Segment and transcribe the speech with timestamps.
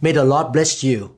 [0.00, 1.08] May the Lord bless you.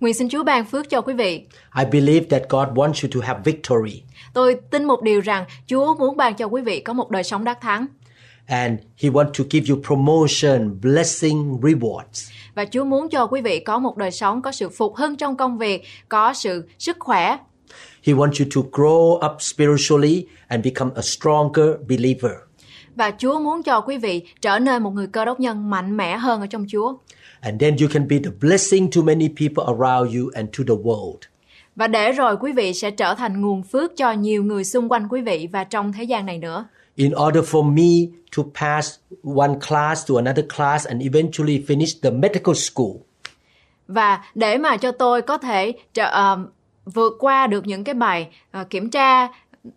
[0.00, 1.46] Nguyện xin Chúa ban phước cho quý vị.
[1.78, 4.02] I believe that God wants you to have victory
[4.34, 7.44] Tôi tin một điều rằng Chúa muốn ban cho quý vị có một đời sống
[7.44, 7.86] đắc thắng
[8.46, 12.30] and He wants to give you promotion, blessing, rewards.
[12.54, 15.36] và Chúa muốn cho quý vị có một đời sống có sự phục hưng trong
[15.36, 17.36] công việc, có sự sức khỏe
[18.06, 22.32] He wants you to grow up spiritually and become a stronger believer.
[22.96, 26.16] và Chúa muốn cho quý vị trở nên một người cơ đốc nhân mạnh mẽ
[26.16, 26.94] hơn ở trong Chúa.
[27.40, 30.74] And then you can be the blessing to many people around you and to the
[30.82, 31.18] world.
[31.76, 35.08] Và để rồi quý vị sẽ trở thành nguồn phước cho nhiều người xung quanh
[35.08, 36.64] quý vị và trong thế gian này nữa.
[36.96, 38.98] In order for me to pass
[39.36, 42.90] one class to another class and eventually finish the medical school,
[43.88, 46.38] Và để mà cho tôi có thể trở, ờ,
[46.84, 49.28] vượt qua được những cái bài ờ, kiểm tra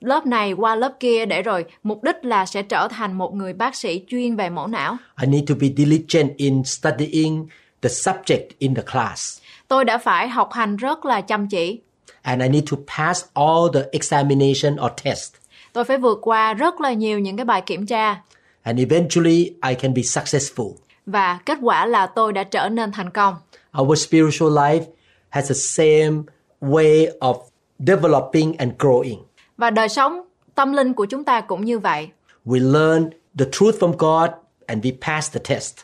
[0.01, 3.53] lớp này qua lớp kia để rồi mục đích là sẽ trở thành một người
[3.53, 4.97] bác sĩ chuyên về mổ não.
[5.21, 7.47] I need to be diligent in studying
[7.81, 9.39] the subject in the class.
[9.67, 11.79] Tôi đã phải học hành rất là chăm chỉ.
[12.21, 15.33] And I need to pass all the examination or test.
[15.73, 18.21] Tôi phải vượt qua rất là nhiều những cái bài kiểm tra
[18.63, 20.67] And eventually I can be successful.
[21.05, 23.35] và kết quả là tôi đã trở nên thành công.
[23.81, 24.81] Our spiritual life
[25.29, 26.21] has the same
[26.61, 27.35] way of
[27.79, 29.17] developing and growing.
[29.63, 30.21] Và đời sống
[30.55, 32.09] tâm linh của chúng ta cũng như vậy.
[32.45, 34.29] We learn the truth from God
[34.65, 35.75] and we pass the test.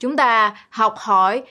[0.00, 1.42] Chúng ta học hỏi,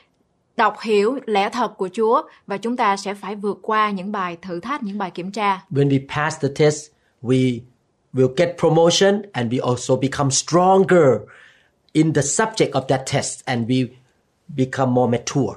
[0.58, 4.38] đọc hiểu lẽ thật của Chúa và chúng ta sẽ phải vượt qua những bài
[4.42, 5.62] thử thách, những bài kiểm tra.
[5.72, 6.92] When we pass the test,
[7.22, 7.60] we
[8.14, 11.08] will get promotion and we also become stronger
[11.92, 13.88] in the subject of that test and we
[14.48, 15.56] become more mature.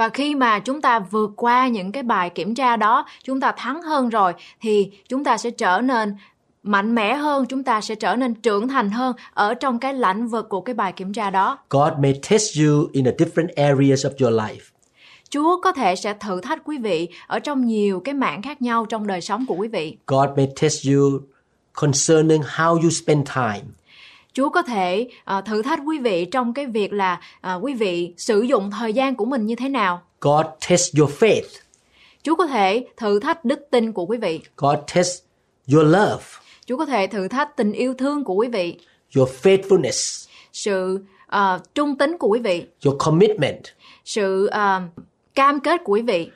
[0.00, 3.52] Và khi mà chúng ta vượt qua những cái bài kiểm tra đó, chúng ta
[3.56, 6.14] thắng hơn rồi thì chúng ta sẽ trở nên
[6.62, 10.28] mạnh mẽ hơn, chúng ta sẽ trở nên trưởng thành hơn ở trong cái lĩnh
[10.28, 11.58] vực của cái bài kiểm tra đó.
[11.70, 14.70] God may test you in a different areas of your life.
[15.30, 18.86] Chúa có thể sẽ thử thách quý vị ở trong nhiều cái mảng khác nhau
[18.86, 19.96] trong đời sống của quý vị.
[20.06, 21.20] God may test you
[21.72, 23.79] concerning how you spend time.
[24.40, 28.14] Chúa có thể ờ, thử thách quý vị trong cái việc là ờ, quý vị
[28.16, 30.02] sử dụng thời gian của mình như thế nào.
[30.20, 31.42] God test your faith.
[32.22, 34.40] Chúa có thể thử thách đức tin của quý vị.
[34.56, 35.22] God test
[35.72, 36.24] your love,
[36.66, 38.78] Chúa có thể thử thách tình yêu thương của quý vị,
[39.16, 43.62] your faithfulness, sự ờ, trung tín của quý vị, your commitment,
[44.04, 44.80] sự ờ,
[45.34, 46.28] cam kết của quý vị,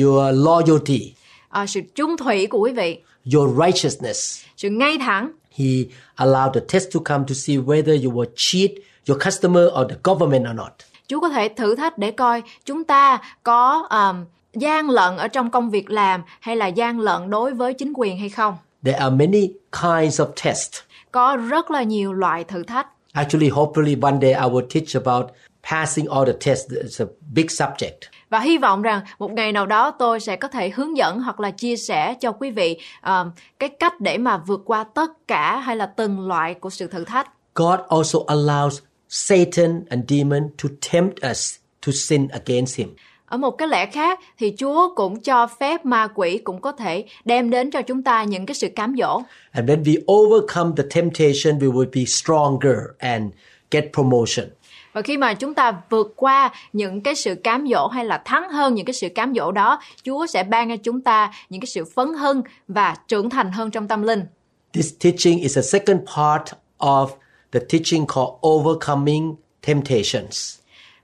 [0.00, 1.14] your loyalty,
[1.48, 2.98] ờ, sự trung thủy của quý vị,
[3.34, 4.44] your righteousness.
[4.56, 5.30] sự ngay thẳng.
[5.60, 5.84] He
[6.16, 8.70] allowed the test to come to see whether you will cheat
[9.08, 10.72] your customer or the government or not.
[11.08, 15.50] Chúa có thể thử thách để coi chúng ta có ờm, gian lận ở trong
[15.50, 18.56] công việc làm hay là gian lận đối với chính quyền hay không.
[18.84, 20.80] There are many kinds of tests.
[21.12, 22.86] Có rất là nhiều loại thử thách.
[23.12, 25.26] Actually, hopefully one day I will teach about
[25.62, 26.72] passing all the tests.
[26.72, 28.10] It's a big subject.
[28.30, 31.40] Và hy vọng rằng một ngày nào đó tôi sẽ có thể hướng dẫn hoặc
[31.40, 35.58] là chia sẻ cho quý vị ờm, cái cách để mà vượt qua tất cả
[35.58, 37.26] hay là từng loại của sự thử thách.
[37.54, 41.54] God also allows Satan and demon to tempt us
[41.86, 42.94] to sin against him.
[43.26, 47.04] Ở một cái lẽ khác thì Chúa cũng cho phép ma quỷ cũng có thể
[47.24, 49.22] đem đến cho chúng ta những cái sự cám dỗ.
[49.52, 53.24] And when we overcome the temptation, we will be stronger and
[53.70, 54.46] get promotion.
[54.92, 58.50] Và khi mà chúng ta vượt qua những cái sự cám dỗ hay là thắng
[58.50, 61.66] hơn những cái sự cám dỗ đó, Chúa sẽ ban cho chúng ta những cái
[61.66, 64.24] sự phấn hưng và trưởng thành hơn trong tâm linh.
[64.72, 66.42] This teaching is a second part
[66.78, 67.08] of
[67.52, 69.34] the teaching called Overcoming
[69.66, 70.58] Temptations.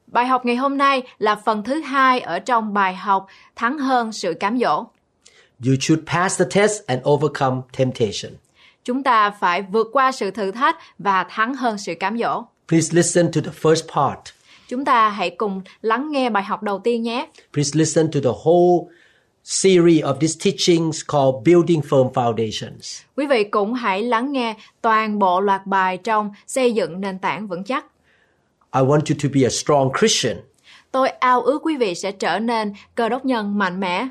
[0.06, 4.12] Bài học ngày hôm nay là phần thứ hai ở trong bài học thắng hơn
[4.12, 4.85] sự cám dỗ.
[5.67, 8.33] You should pass the test and overcome temptation.
[8.85, 12.43] Chúng ta phải vượt qua sự thử thách và thắng hơn sự cám dỗ.
[12.69, 14.19] Please listen to the first part.
[14.69, 17.29] Chúng ta hãy cùng lắng nghe bài học đầu tiên nhé.
[17.53, 18.89] Please listen to the whole
[19.45, 23.03] series of these teachings called Building Firm Foundations.
[23.17, 27.47] Quý vị cũng hãy lắng nghe toàn bộ loạt bài trong xây dựng nền tảng
[27.47, 27.87] vững chắc.
[28.75, 30.37] I want you to be a strong Christian.
[30.93, 34.09] Tôi ao ước quý vị sẽ trở nên cơ đốc nhân mạnh mẽ.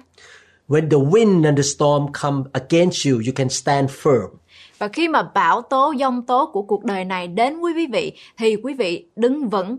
[0.68, 4.30] When the wind and the storm come against you, you can stand firm.
[4.78, 8.12] Và khi mà bão tố, giông tố của cuộc đời này đến với quý vị
[8.38, 9.78] thì quý vị đứng vững.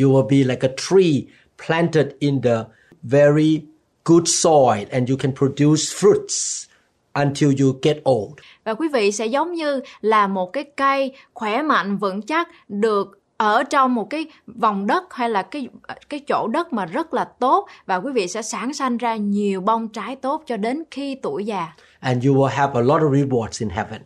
[0.00, 1.20] You will be like a tree
[1.66, 2.56] planted in the
[3.02, 3.60] very
[4.04, 6.66] good soil and you can produce fruits
[7.12, 8.32] until you get old.
[8.64, 13.18] Và quý vị sẽ giống như là một cái cây khỏe mạnh vững chắc được
[13.36, 15.68] ở trong một cái vòng đất hay là cái
[16.08, 19.60] cái chỗ đất mà rất là tốt và quý vị sẽ sản sanh ra nhiều
[19.60, 21.72] bông trái tốt cho đến khi tuổi già.
[22.00, 24.02] And you will have a lot of rewards in heaven.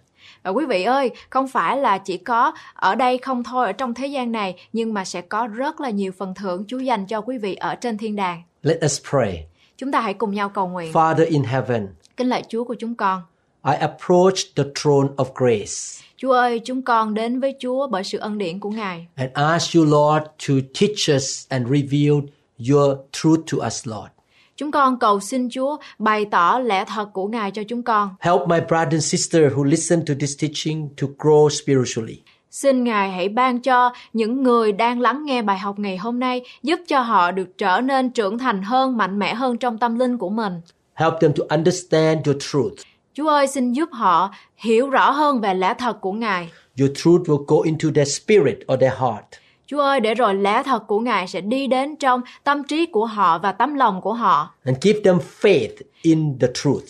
[0.46, 3.94] Và quý vị ơi, không phải là chỉ có ở đây không thôi ở trong
[3.94, 7.20] thế gian này nhưng mà sẽ có rất là nhiều phần thưởng Chúa dành cho
[7.20, 8.42] quý vị ở trên thiên đàng.
[8.62, 9.46] Let us pray.
[9.78, 10.92] Chúng ta hãy cùng nhau cầu nguyện.
[10.92, 13.22] Father in heaven, Kính lạy Chúa của chúng con.
[13.64, 18.18] I approach the throne of grace Chúa ơi, chúng con đến với Chúa bởi sự
[18.18, 19.06] ân điển của Ngài.
[19.16, 22.14] and ask you, Lord, to teach us and reveal
[22.70, 24.15] your truth to us, Lord.
[24.56, 28.10] Chúng con cầu xin Chúa bày tỏ lẽ thật của Ngài cho chúng con.
[28.20, 32.22] Help my brother and sister who listen to this teaching to grow spiritually.
[32.50, 36.42] Xin Ngài hãy ban cho những người đang lắng nghe bài học ngày hôm nay
[36.62, 40.18] giúp cho họ được trở nên trưởng thành hơn, mạnh mẽ hơn trong tâm linh
[40.18, 40.52] của mình.
[40.94, 42.78] Help them to understand your truth.
[43.14, 46.50] Chúa ơi, xin giúp họ hiểu rõ hơn về lẽ thật của Ngài.
[46.80, 49.45] Your truth will go into their spirit or their heart.
[49.66, 53.06] Chúa ơi, để rồi lẽ thật của Ngài sẽ đi đến trong tâm trí của
[53.06, 56.84] họ và tấm lòng của họ and give them faith in the truth.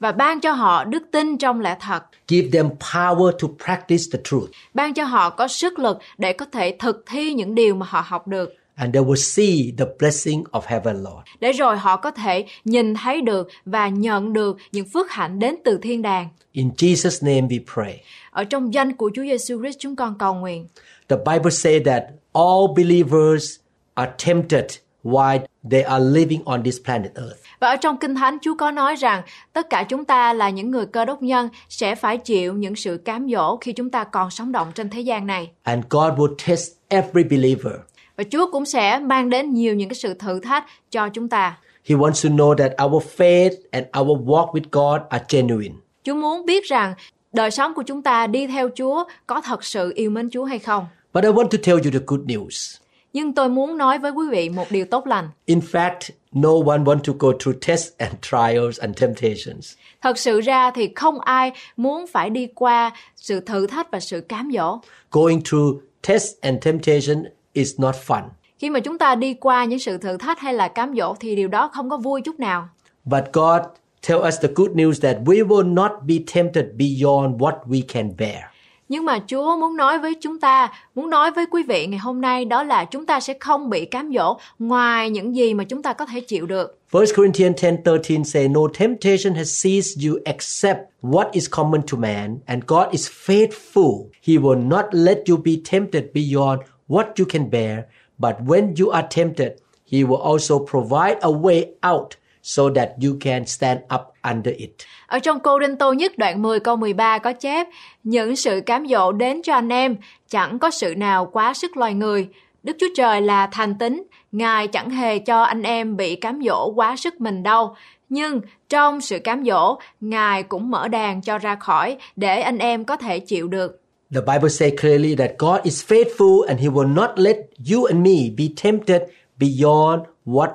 [0.00, 2.02] và ban cho họ đức tin trong lẽ thật.
[2.28, 4.50] Give them power to practice the truth.
[4.74, 8.04] Ban cho họ có sức lực để có thể thực thi những điều mà họ
[8.06, 8.54] học được.
[8.74, 11.28] And they will see the blessing of heaven, Lord.
[11.40, 15.54] Để rồi họ có thể nhìn thấy được và nhận được những phước hạnh đến
[15.64, 16.28] từ thiên đàng.
[16.52, 18.00] In Jesus' name we pray.
[18.30, 20.66] Ở trong danh của Chúa Giêsu Christ chúng con cầu nguyện.
[21.08, 22.02] The Bible says that
[22.32, 23.56] all believers
[23.94, 24.66] are tempted
[25.04, 25.40] while
[25.70, 27.36] they are living on this planet Earth.
[27.60, 30.70] Và ở trong Kinh Thánh Chúa có nói rằng tất cả chúng ta là những
[30.70, 34.30] người cơ đốc nhân sẽ phải chịu những sự cám dỗ khi chúng ta còn
[34.30, 35.50] sống động trên thế gian này.
[35.62, 37.74] And God will test every believer.
[38.16, 41.58] Và Chúa cũng sẽ mang đến nhiều những cái sự thử thách cho chúng ta.
[41.84, 45.74] He wants to know that our faith and our walk with God are genuine.
[46.04, 46.94] Chúa muốn biết rằng
[47.32, 50.58] đời sống của chúng ta đi theo Chúa có thật sự yêu mến Chúa hay
[50.58, 50.86] không.
[51.14, 52.78] But I want to tell you the good news.
[53.12, 55.28] Nhưng tôi muốn nói với quý vị một điều tốt lành.
[55.46, 59.74] In fact, no one wants to go through tests and trials and temptations.
[60.02, 64.20] Thật sự ra thì không ai muốn phải đi qua sự thử thách và sự
[64.20, 64.80] cám dỗ.
[65.10, 68.22] Going through tests and temptation is not fun.
[68.58, 71.36] Khi mà chúng ta đi qua những sự thử thách hay là cám dỗ thì
[71.36, 72.68] điều đó không có vui chút nào.
[73.04, 73.62] But God
[74.08, 78.16] tell us the good news that we will not be tempted beyond what we can
[78.18, 78.51] bear.
[78.92, 82.20] Nhưng mà Chúa muốn nói với chúng ta, muốn nói với quý vị ngày hôm
[82.20, 85.82] nay đó là chúng ta sẽ không bị cám dỗ ngoài những gì mà chúng
[85.82, 86.78] ta có thể chịu được.
[86.92, 92.38] 1 Corinthians 10:13 say no temptation has seized you except what is common to man
[92.46, 94.04] and God is faithful.
[94.22, 97.82] He will not let you be tempted beyond what you can bear,
[98.18, 99.52] but when you are tempted,
[99.92, 104.70] he will also provide a way out so that you can stand up under it.
[105.06, 107.66] Ở trong Cô Đinh Tô nhất đoạn 10 câu 13 có chép
[108.02, 109.96] Những sự cám dỗ đến cho anh em
[110.28, 112.28] chẳng có sự nào quá sức loài người.
[112.62, 114.02] Đức Chúa Trời là thành tính,
[114.32, 117.74] Ngài chẳng hề cho anh em bị cám dỗ quá sức mình đâu.
[118.08, 122.84] Nhưng trong sự cám dỗ, Ngài cũng mở đàn cho ra khỏi để anh em
[122.84, 123.82] có thể chịu được.
[124.14, 127.36] The Bible says clearly that God is faithful and he will not let
[127.72, 129.02] you and me be tempted
[129.38, 130.50] beyond what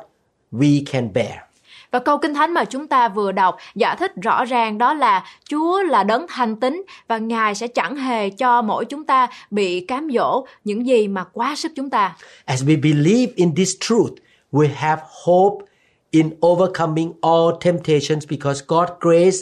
[0.52, 1.47] we can bear.
[1.98, 5.26] Và câu Kinh Thánh mà chúng ta vừa đọc giải thích rõ ràng đó là
[5.50, 9.80] Chúa là đấng thành tính và Ngài sẽ chẳng hề cho mỗi chúng ta bị
[9.80, 12.16] cám dỗ những gì mà quá sức chúng ta.
[12.46, 14.14] As we believe in this truth,
[14.52, 15.66] we have hope
[16.12, 19.38] in overcoming all temptations because God's grace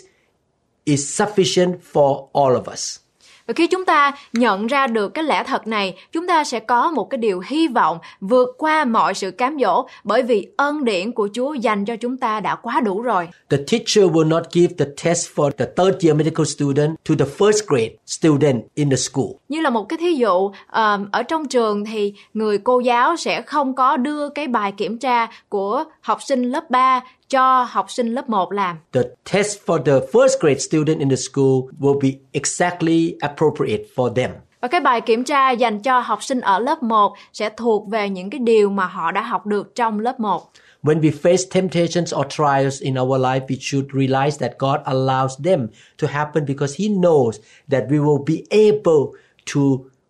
[0.85, 3.04] is sufficient for all of us.
[3.47, 6.91] Và khi chúng ta nhận ra được cái lẽ thật này, chúng ta sẽ có
[6.91, 11.11] một cái điều hy vọng vượt qua mọi sự cám dỗ bởi vì ân điển
[11.11, 13.27] của Chúa dành cho chúng ta đã quá đủ rồi.
[13.49, 17.25] The teacher will not give the test for the third year medical student to the
[17.37, 19.27] first grade student in the school.
[19.49, 23.41] Như là một cái thí dụ, ờm, ở trong trường thì người cô giáo sẽ
[23.41, 28.13] không có đưa cái bài kiểm tra của học sinh lớp 3 cho học sinh
[28.13, 28.77] lớp 1 làm.
[28.91, 29.01] The
[29.34, 34.32] test for the first grade student in the school will be exactly appropriate for them.
[34.62, 38.10] Và cái bài kiểm tra dành cho học sinh ở lớp 1 sẽ thuộc về
[38.10, 40.51] những cái điều mà họ đã học được trong lớp 1.
[40.84, 45.44] When we face temptations or trials in our life, we should realize that God allows
[45.44, 45.67] them
[46.01, 47.32] to happen because He knows
[47.72, 49.12] that we will be able
[49.53, 49.62] to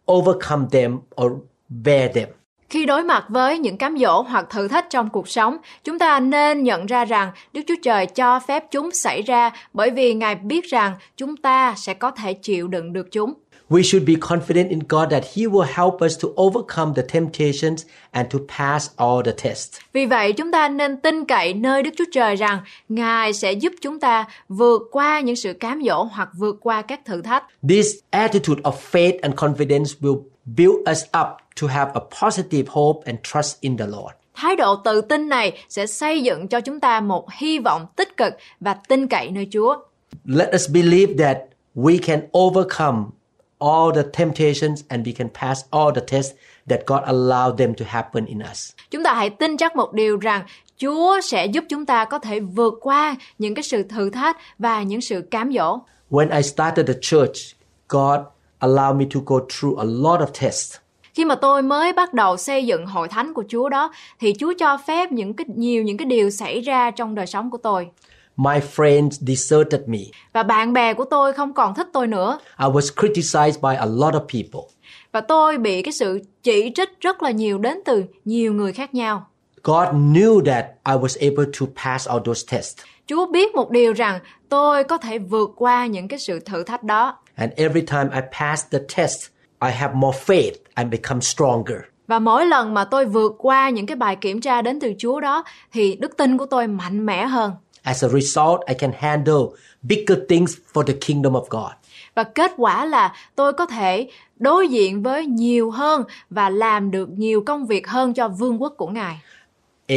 [0.06, 1.32] overcome them or
[1.70, 2.30] bear them.
[2.76, 6.20] Khi đối mặt với những cám dỗ hoặc thử thách trong cuộc sống, chúng ta
[6.20, 10.36] nên nhận ra rằng Đức Chúa Trời cho phép chúng xảy ra bởi vì Ngài
[10.36, 13.34] biết rằng chúng ta sẽ có thể chịu đựng được chúng.
[13.70, 17.86] We should be confident in God that He will help us to overcome the temptations
[18.12, 19.80] and to pass all the tests.
[19.94, 23.74] Vì vậy chúng ta nên tin cậy nơi Đức Chúa Trời rằng Ngài sẽ giúp
[23.82, 27.44] chúng ta vượt qua những sự cám dỗ hoặc vượt qua các thử thách.
[27.70, 31.28] This attitude of faith and confidence will build us up
[31.62, 34.16] to have a positive hope and trust in the Lord.
[34.34, 38.18] Thái độ tự tin này sẽ xây dựng cho chúng ta một hy vọng tích
[38.18, 39.76] cực và tin cậy nơi Chúa.
[40.26, 41.38] Let us believe that
[41.76, 43.04] we can overcome
[43.60, 46.34] all the temptations and we can pass all the tests
[46.70, 48.72] that God allowed them to happen in us.
[48.92, 50.46] Chúng ta hãy tin chắc một điều rằng
[50.78, 54.84] Chúa sẽ giúp chúng ta có thể vượt qua những cái sự thử thách và
[54.84, 55.80] những sự cám dỗ.
[56.10, 57.56] When I started the church,
[57.90, 58.20] God
[58.60, 60.78] allowed me to go through a lot of tests.
[61.14, 64.54] Khi mà tôi mới bắt đầu xây dựng hội thánh của Chúa đó thì Chúa
[64.60, 67.88] cho phép những cái nhiều những cái điều xảy ra trong đời sống của tôi.
[68.38, 70.00] My friends deserted me.
[70.34, 73.86] Và bạn bè của tôi không còn thích tôi nữa I was criticized by a
[73.86, 74.62] lot of people.
[75.12, 78.94] và tôi bị cái sự chỉ trích rất là nhiều đến từ nhiều người khác
[78.94, 79.28] nhau.
[79.64, 82.84] God knew that I was able to pass all those tests.
[83.08, 84.20] Chúa biết một điều rằng
[84.50, 87.18] tôi có thể vượt qua những cái sự thử thách đó.
[87.36, 89.30] And every time I pass the test,
[89.62, 91.78] I have more faith and become stronger.
[92.08, 95.20] Và mỗi lần mà tôi vượt qua những cái bài kiểm tra đến từ Chúa
[95.20, 97.52] đó thì đức tin của tôi mạnh mẽ hơn.
[97.84, 99.44] As a result, I can handle
[99.82, 101.72] bigger things for the kingdom of God.
[102.16, 107.10] Và kết quả là tôi có thể đối diện với nhiều hơn và làm được
[107.10, 109.22] nhiều công việc hơn cho vương quốc của Ngài.
[109.88, 109.96] A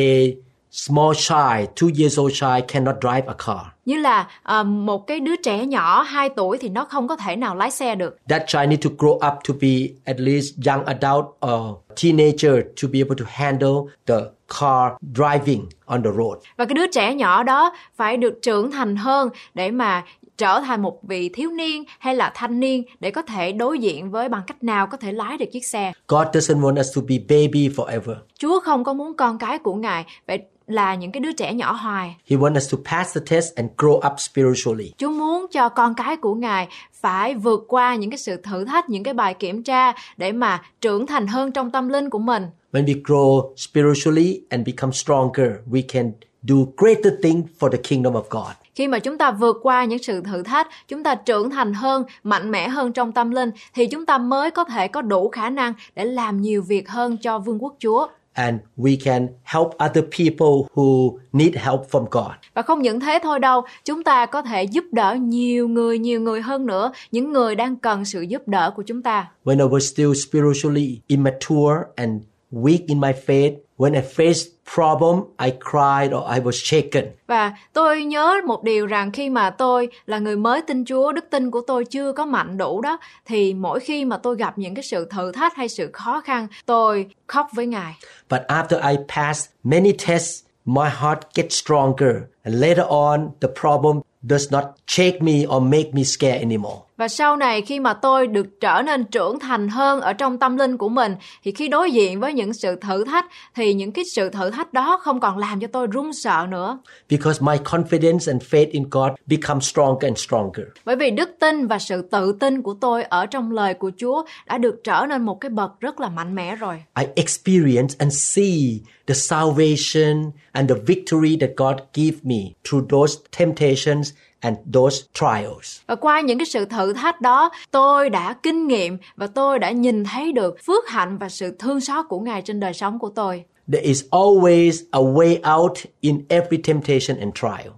[0.78, 3.66] small child, two years old child, cannot drive a car.
[3.84, 7.36] Như là à, một cái đứa trẻ nhỏ 2 tuổi thì nó không có thể
[7.36, 8.18] nào lái xe được.
[8.28, 9.68] That child need to grow up to be
[10.04, 14.14] at least young adult or teenager to be able to handle the
[14.60, 16.38] car driving on the road.
[16.56, 20.04] Và cái đứa trẻ nhỏ đó phải được trưởng thành hơn để mà
[20.36, 24.10] trở thành một vị thiếu niên hay là thanh niên để có thể đối diện
[24.10, 25.92] với bằng cách nào có thể lái được chiếc xe.
[26.08, 28.14] God doesn't want us to be baby forever.
[28.38, 30.38] Chúa không có muốn con cái của Ngài phải
[30.68, 32.16] là những cái đứa trẻ nhỏ hoài.
[32.30, 34.92] He wants us to pass the test and grow up spiritually.
[34.98, 38.88] Chúa muốn cho con cái của Ngài phải vượt qua những cái sự thử thách,
[38.88, 42.46] những cái bài kiểm tra để mà trưởng thành hơn trong tâm linh của mình.
[42.72, 48.12] When we grow spiritually and become stronger, we can do greater things for the kingdom
[48.12, 48.52] of God.
[48.74, 52.04] Khi mà chúng ta vượt qua những sự thử thách, chúng ta trưởng thành hơn,
[52.22, 55.50] mạnh mẽ hơn trong tâm linh thì chúng ta mới có thể có đủ khả
[55.50, 58.06] năng để làm nhiều việc hơn cho vương quốc Chúa.
[58.38, 62.32] And we can help other people who need help from God.
[62.54, 66.20] Và không những thế thôi đâu, chúng ta có thể giúp đỡ nhiều người, nhiều
[66.20, 69.30] người hơn nữa, những người đang cần sự giúp đỡ của chúng ta.
[69.44, 75.22] When I was still spiritually immature and weak in my faith, when I faced problem,
[75.38, 77.04] I cried or I was shaken.
[77.26, 81.24] Và tôi nhớ một điều rằng khi mà tôi là người mới tin Chúa, đức
[81.30, 84.74] tin của tôi chưa có mạnh đủ đó, thì mỗi khi mà tôi gặp những
[84.74, 87.94] cái sự thử thách hay sự khó khăn, tôi khóc với Ngài.
[88.30, 92.14] But after I passed many tests, my heart gets stronger.
[92.44, 96.87] And later on, the problem does not shake me or make me scared anymore.
[96.98, 100.56] Và sau này khi mà tôi được trở nên trưởng thành hơn ở trong tâm
[100.56, 101.14] linh của mình
[101.44, 104.72] thì khi đối diện với những sự thử thách thì những cái sự thử thách
[104.72, 106.78] đó không còn làm cho tôi run sợ nữa.
[107.08, 110.66] Because my confidence and faith in God become stronger and stronger.
[110.84, 114.24] Bởi vì đức tin và sự tự tin của tôi ở trong lời của Chúa
[114.46, 116.82] đã được trở nên một cái bậc rất là mạnh mẽ rồi.
[117.00, 123.14] I experience and see the salvation and the victory that God gave me through those
[123.38, 125.80] temptations and those trials.
[125.86, 129.70] Và qua những cái sự thử thách đó, tôi đã kinh nghiệm và tôi đã
[129.70, 133.10] nhìn thấy được phước hạnh và sự thương xót của Ngài trên đời sống của
[133.10, 133.44] tôi.
[133.72, 137.72] There is always a way out in every temptation and trial.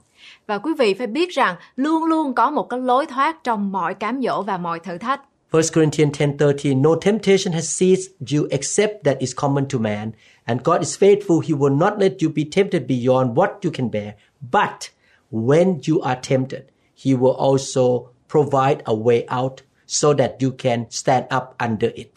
[0.46, 3.94] Và quý vị phải biết rằng luôn luôn có một cái lối thoát trong mọi
[3.94, 5.20] cám dỗ và mọi thử thách.
[5.52, 10.10] 1 Corinthians 10:13 No temptation has seized you except that is common to man
[10.44, 13.90] and God is faithful he will not let you be tempted beyond what you can
[13.90, 14.12] bear
[14.52, 14.90] but
[15.30, 16.62] when you are tempted,
[17.04, 22.10] he will also provide a way out so that you can stand up under it.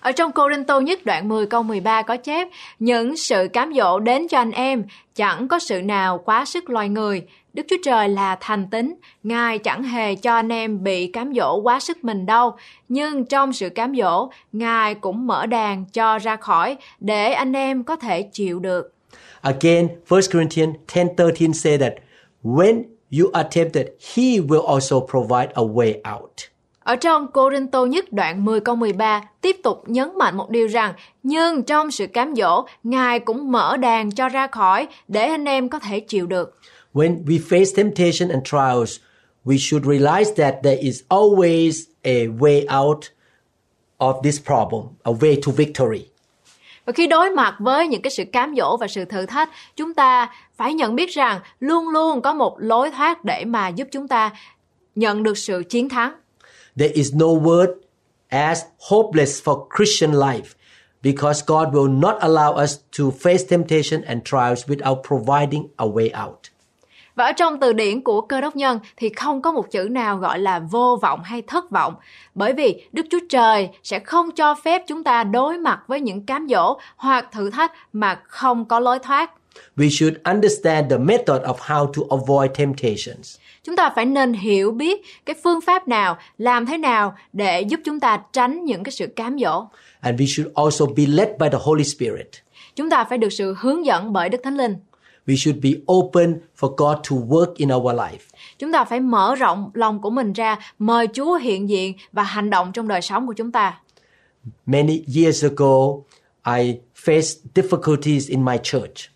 [0.00, 2.48] Ở trong Cô-rinh-tô nhất đoạn 10 câu 13 có chép,
[2.78, 6.88] Những sự cám dỗ đến cho anh em Chẳng có sự nào quá sức loài
[6.88, 7.22] người.
[7.52, 11.56] Đức Chúa Trời là thành tín, Ngài chẳng hề cho anh em bị cám dỗ
[11.56, 12.56] quá sức mình đâu.
[12.88, 17.84] Nhưng trong sự cám dỗ, Ngài cũng mở đàn cho ra khỏi Để anh em
[17.84, 18.94] có thể chịu được.
[19.42, 21.94] Again, 1 Corinthians 10:13 say that
[22.42, 26.50] when you are tempted, he will also provide a way out.
[26.80, 27.26] Ở trong
[27.72, 31.90] Tô nhất đoạn 10 câu 13 tiếp tục nhấn mạnh một điều rằng Nhưng trong
[31.90, 36.00] sự cám dỗ Ngài cũng mở đàn cho ra khỏi Để anh em có thể
[36.00, 36.58] chịu được
[36.94, 38.98] When we face temptation and trials,
[39.44, 41.72] we should realize that there is always
[42.04, 43.04] a way out
[43.98, 46.06] of this problem, a way to victory.
[46.90, 49.94] Và khi đối mặt với những cái sự cám dỗ và sự thử thách, chúng
[49.94, 54.08] ta phải nhận biết rằng luôn luôn có một lối thoát để mà giúp chúng
[54.08, 54.30] ta
[54.94, 56.12] nhận được sự chiến thắng.
[56.78, 57.74] There is no word
[58.28, 60.54] as hopeless for Christian life
[61.02, 66.10] because God will not allow us to face temptation and trials without providing a way
[66.26, 66.49] out.
[67.20, 70.16] Và ở trong từ điển của cơ đốc nhân thì không có một chữ nào
[70.16, 71.94] gọi là vô vọng hay thất vọng.
[72.34, 76.26] Bởi vì Đức Chúa Trời sẽ không cho phép chúng ta đối mặt với những
[76.26, 79.30] cám dỗ hoặc thử thách mà không có lối thoát.
[79.76, 83.36] We should understand the method of how to avoid temptations.
[83.64, 87.80] Chúng ta phải nên hiểu biết cái phương pháp nào, làm thế nào để giúp
[87.84, 89.64] chúng ta tránh những cái sự cám dỗ.
[90.00, 92.28] And we should also be led by the Holy Spirit.
[92.76, 94.76] Chúng ta phải được sự hướng dẫn bởi Đức Thánh Linh.
[95.26, 98.18] We should be open for God to work in our life.
[98.58, 102.50] Chúng ta phải mở rộng lòng của mình ra, mời Chúa hiện diện và hành
[102.50, 103.80] động trong đời sống của chúng ta.
[104.66, 105.76] Many years ago,
[106.58, 109.10] I faced difficulties in my church.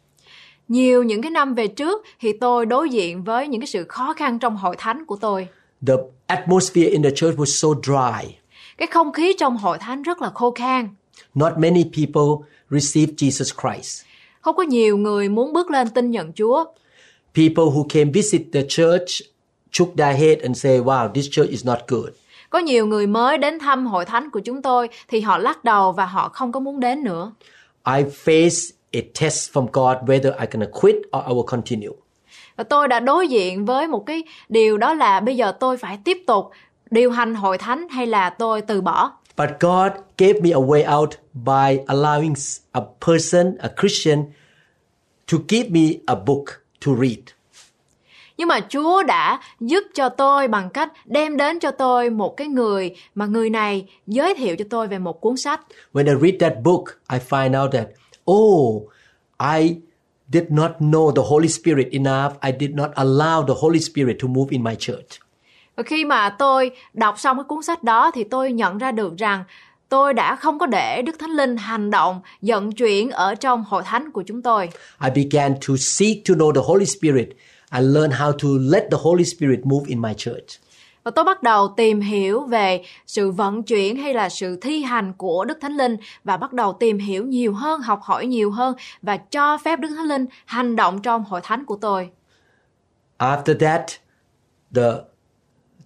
[0.69, 4.15] Nhiều những cái năm về trước thì tôi đối diện với những cái sự khó
[4.15, 5.49] khăn trong hội thánh của tôi.
[5.87, 5.95] The
[6.27, 8.35] atmosphere in the church was so dry.
[8.79, 10.89] Cái không khí trong hội thánh rất là khô khan.
[11.35, 14.05] Not many people received Jesus Christ.
[14.45, 16.65] Không có nhiều người muốn bước lên tin nhận Chúa.
[17.35, 19.23] People who came visit the church
[19.73, 22.09] shook their head and say, wow, this church is not good.
[22.51, 25.93] Có nhiều người mới đến thăm hội thánh của chúng tôi thì họ lắc đầu
[25.93, 27.33] và họ không có muốn đến nữa.
[27.87, 31.97] I faced a test from God whether I can quit or I will continue.
[32.57, 35.99] Và tôi đã đối diện với một cái điều đó là bây giờ tôi phải
[36.05, 36.51] tiếp tục
[36.91, 39.13] điều hành hội thánh hay là tôi từ bỏ.
[39.37, 42.35] But God gave me a way out by allowing
[42.73, 44.33] a person, a Christian,
[45.27, 47.35] to give me a book to read.
[48.37, 52.49] Nhưng mà Chúa đã giúp cho tôi bằng cách đem đến cho tôi một cái
[52.49, 55.61] người mà người này giới thiệu cho tôi về một cuốn sách.
[55.93, 57.87] When I read that book, I find out that,
[58.31, 58.83] oh,
[59.39, 59.77] I
[60.33, 62.33] did not know the Holy Spirit enough.
[62.43, 65.24] I did not allow the Holy Spirit to move in my church.
[65.77, 69.17] Và khi mà tôi đọc xong cái cuốn sách đó thì tôi nhận ra được
[69.17, 69.45] rằng
[69.89, 73.83] tôi đã không có để Đức Thánh Linh hành động, vận chuyển ở trong hội
[73.83, 74.69] thánh của chúng tôi.
[75.05, 77.29] I began to seek to know the Holy Spirit
[77.69, 80.61] and learn how to let the Holy Spirit move in my church.
[81.05, 85.13] Và tôi bắt đầu tìm hiểu về sự vận chuyển hay là sự thi hành
[85.13, 88.75] của Đức Thánh Linh và bắt đầu tìm hiểu nhiều hơn, học hỏi nhiều hơn
[89.03, 92.11] và cho phép Đức Thánh Linh hành động trong hội thánh của tôi.
[93.19, 93.83] After that,
[94.75, 94.93] the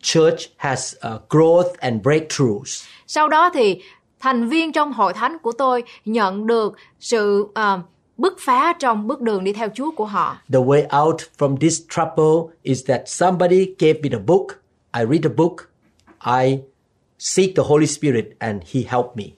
[0.00, 2.84] church has uh, growth and breakthroughs.
[3.06, 3.82] Sau đó thì
[4.20, 7.80] thành viên trong hội thánh của tôi nhận được sự ờ,
[8.16, 10.37] bứt phá trong bước đường đi theo Chúa của họ.
[10.52, 14.46] The way out from this trouble is that somebody gave me the book.
[14.94, 15.70] I read the book.
[16.26, 16.58] I
[17.18, 19.38] seek the Holy Spirit and He helped me.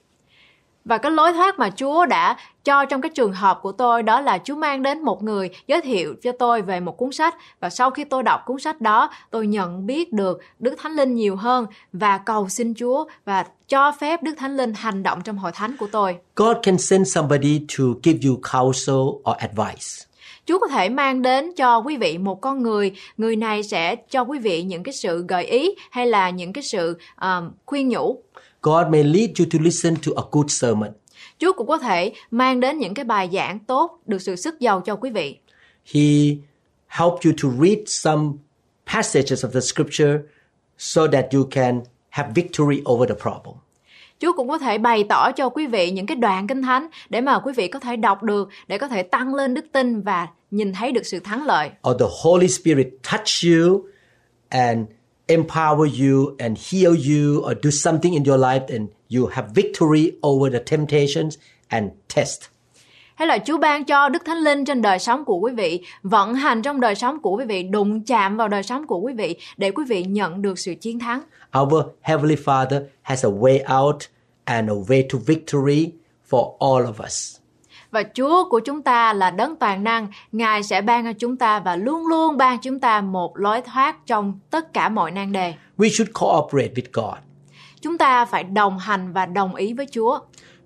[0.85, 4.21] Và cái lối thoát mà Chúa đã cho trong cái trường hợp của tôi đó
[4.21, 7.71] là Chúa mang đến một người giới thiệu cho tôi về một cuốn sách và
[7.71, 11.37] sau khi tôi đọc cuốn sách đó, tôi nhận biết được Đức Thánh Linh nhiều
[11.37, 15.53] hơn và cầu xin Chúa và cho phép Đức Thánh Linh hành động trong hội
[15.53, 16.17] thánh của tôi.
[16.37, 20.11] God can send somebody to give you counsel or advice.
[20.47, 24.23] Chúa có thể mang đến cho quý vị một con người, người này sẽ cho
[24.23, 28.23] quý vị những cái sự gợi ý hay là những cái sự um, khuyên nhủ.
[28.63, 30.91] God may lead you to listen to a good sermon.
[31.39, 34.81] Chúa cũng có thể mang đến những cái bài giảng tốt được sự sức giàu
[34.81, 35.39] cho quý vị.
[35.95, 36.01] He
[36.87, 38.23] helped you to read some
[38.95, 40.19] passages of the scripture
[40.79, 43.55] so that you can have victory over the problem.
[44.21, 47.21] Chúa cũng có thể bày tỏ cho quý vị những cái đoạn kinh thánh để
[47.21, 50.29] mà quý vị có thể đọc được để có thể tăng lên đức tin và
[50.51, 51.71] nhìn thấy được sự thắng lợi.
[51.91, 53.85] Or the Holy Spirit touch you
[54.49, 54.87] and
[55.31, 60.13] empower you and heal you or do something in your life and you have victory
[60.23, 61.39] over the temptations
[61.69, 62.41] and test.
[63.15, 66.35] Hay là Chúa ban cho Đức Thánh Linh trên đời sống của quý vị, vận
[66.35, 69.37] hành trong đời sống của quý vị, đụng chạm vào đời sống của quý vị
[69.57, 71.23] để quý vị nhận được sự chiến thắng.
[71.61, 73.97] Our Heavenly Father has a way out
[74.45, 75.91] and a way to victory
[76.31, 77.40] for all of us.
[77.91, 81.61] Và Chúa của chúng ta là đấng toàn năng, Ngài sẽ ban cho chúng ta
[81.61, 85.55] và luôn luôn ban chúng ta một lối thoát trong tất cả mọi nan đề.
[85.79, 87.19] We should cooperate with God.
[87.81, 90.19] Chúng ta phải đồng hành và đồng ý với Chúa.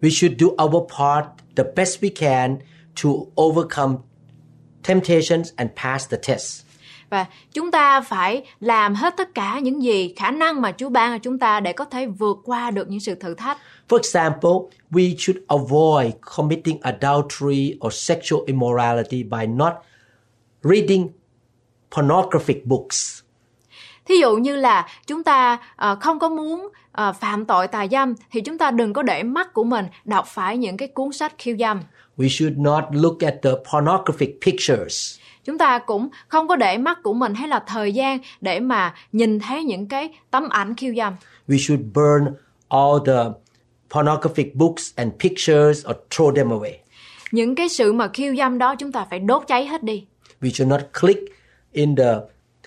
[0.02, 2.56] We should do our part the best we can
[3.02, 3.10] to
[3.42, 3.94] overcome
[4.88, 6.64] temptations and pass the test.
[7.10, 11.12] Và chúng ta phải làm hết tất cả những gì khả năng mà Chúa ban
[11.12, 13.58] cho chúng ta để có thể vượt qua được những sự thử thách.
[13.88, 19.72] For example, we should avoid committing adultery or sexual immorality by not
[20.62, 21.08] reading
[21.96, 23.20] pornographic books.
[24.04, 28.14] Thí dụ như là chúng ta ờ, không có muốn ờ, phạm tội tà dâm
[28.30, 31.32] thì chúng ta đừng có để mắt của mình đọc phải những cái cuốn sách
[31.38, 31.80] khiêu dâm.
[32.16, 35.18] We should not look at the pornographic pictures.
[35.44, 38.94] Chúng ta cũng không có để mắt của mình hay là thời gian để mà
[39.12, 41.14] nhìn thấy những cái tấm ảnh khiêu dâm.
[41.48, 42.34] We should burn
[42.68, 43.43] all the
[43.94, 46.72] pornographic books and pictures or throw them away.
[47.32, 50.04] Những cái sự mà khiêu dâm đó chúng ta phải đốt cháy hết đi.
[50.40, 51.20] We should not click
[51.72, 52.14] in the